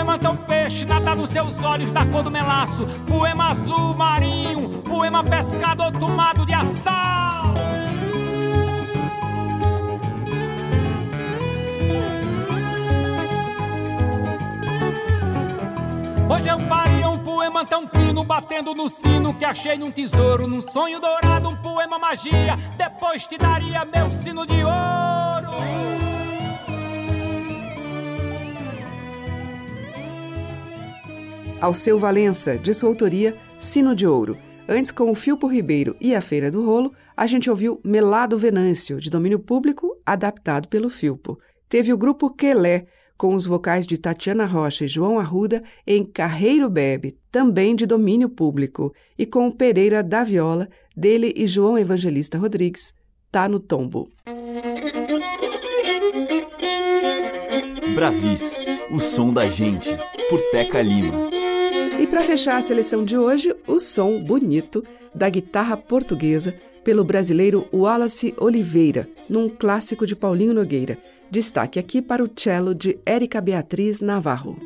Um 0.01 0.05
poema 0.05 0.17
tão 0.17 0.35
peixe, 0.35 0.83
nada 0.83 1.15
nos 1.15 1.29
seus 1.29 1.63
olhos 1.63 1.91
da 1.91 2.03
cor 2.05 2.23
do 2.23 2.31
melaço. 2.31 2.87
Poema 3.07 3.51
azul 3.51 3.93
marinho, 3.95 4.81
poema 4.81 5.23
pescador 5.23 5.91
tomado 5.91 6.43
de 6.43 6.53
assal. 6.53 7.53
Hoje 16.29 16.47
eu 16.47 16.59
faria 16.59 17.09
um 17.09 17.19
poema 17.19 17.63
tão 17.63 17.87
fino, 17.87 18.23
batendo 18.23 18.73
no 18.73 18.89
sino 18.89 19.35
que 19.35 19.45
achei 19.45 19.77
num 19.77 19.91
tesouro, 19.91 20.47
num 20.47 20.61
sonho 20.61 20.99
dourado, 20.99 21.49
um 21.49 21.55
poema 21.57 21.99
magia. 21.99 22.57
Depois 22.75 23.27
te 23.27 23.37
daria 23.37 23.85
meu 23.85 24.11
sino 24.11 24.47
de 24.47 24.63
ouro. 24.63 26.00
Alceu 31.61 31.99
Valença, 31.99 32.57
de 32.57 32.73
sua 32.73 32.89
autoria, 32.89 33.37
Sino 33.59 33.95
de 33.95 34.07
Ouro. 34.07 34.35
Antes, 34.67 34.91
com 34.91 35.11
o 35.11 35.15
Filpo 35.15 35.45
Ribeiro 35.45 35.95
e 36.01 36.15
a 36.15 36.19
Feira 36.19 36.49
do 36.49 36.65
Rolo, 36.65 36.91
a 37.15 37.27
gente 37.27 37.51
ouviu 37.51 37.79
Melado 37.85 38.35
Venâncio, 38.35 38.99
de 38.99 39.11
domínio 39.11 39.37
público, 39.37 39.95
adaptado 40.03 40.67
pelo 40.67 40.89
Filpo. 40.89 41.37
Teve 41.69 41.93
o 41.93 41.97
grupo 41.97 42.31
Quelé, 42.31 42.87
com 43.15 43.35
os 43.35 43.45
vocais 43.45 43.85
de 43.85 43.99
Tatiana 43.99 44.47
Rocha 44.47 44.85
e 44.85 44.87
João 44.87 45.19
Arruda, 45.19 45.61
em 45.85 46.03
Carreiro 46.03 46.67
Bebe, 46.67 47.15
também 47.31 47.75
de 47.75 47.85
domínio 47.85 48.27
público, 48.27 48.91
e 49.15 49.27
com 49.27 49.47
o 49.47 49.55
Pereira 49.55 50.01
da 50.01 50.23
Viola, 50.23 50.67
dele 50.97 51.31
e 51.37 51.45
João 51.45 51.77
Evangelista 51.77 52.39
Rodrigues, 52.39 52.91
Tá 53.31 53.47
no 53.47 53.59
Tombo. 53.59 54.09
Brasis, 57.93 58.55
o 58.89 58.99
som 58.99 59.31
da 59.31 59.47
gente, 59.47 59.95
por 60.27 60.41
Teca 60.49 60.81
Lima. 60.81 61.40
E 62.01 62.07
para 62.07 62.23
fechar 62.23 62.57
a 62.57 62.61
seleção 62.63 63.05
de 63.05 63.15
hoje, 63.15 63.55
o 63.67 63.79
som 63.79 64.19
bonito 64.19 64.83
da 65.13 65.29
guitarra 65.29 65.77
portuguesa 65.77 66.51
pelo 66.83 67.03
brasileiro 67.03 67.67
Wallace 67.71 68.33
Oliveira, 68.39 69.07
num 69.29 69.47
clássico 69.47 70.07
de 70.07 70.15
Paulinho 70.15 70.51
Nogueira. 70.51 70.97
Destaque 71.29 71.77
aqui 71.77 72.01
para 72.01 72.23
o 72.23 72.29
cello 72.35 72.73
de 72.73 72.97
Érica 73.05 73.39
Beatriz 73.39 74.01
Navarro. 74.01 74.57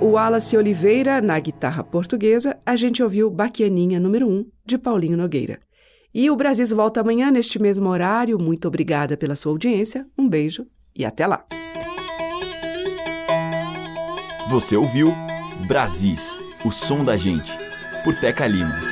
O 0.00 0.12
Wallace 0.12 0.56
Oliveira 0.56 1.20
na 1.20 1.38
guitarra 1.38 1.84
portuguesa, 1.84 2.56
a 2.64 2.74
gente 2.74 3.02
ouviu 3.02 3.30
Baquianinha 3.30 4.00
número 4.00 4.28
1, 4.28 4.46
de 4.64 4.78
Paulinho 4.78 5.16
Nogueira. 5.16 5.60
E 6.12 6.30
o 6.30 6.36
Brasis 6.36 6.70
volta 6.70 7.00
amanhã 7.00 7.30
neste 7.30 7.60
mesmo 7.60 7.88
horário. 7.88 8.38
Muito 8.38 8.66
obrigada 8.66 9.16
pela 9.16 9.36
sua 9.36 9.52
audiência. 9.52 10.06
Um 10.18 10.28
beijo 10.28 10.66
e 10.96 11.04
até 11.04 11.26
lá. 11.26 11.44
Você 14.48 14.74
ouviu 14.74 15.12
Brasis, 15.68 16.38
o 16.64 16.72
som 16.72 17.04
da 17.04 17.16
gente, 17.16 17.52
por 18.02 18.16
Teca 18.16 18.46
Lima. 18.46 18.89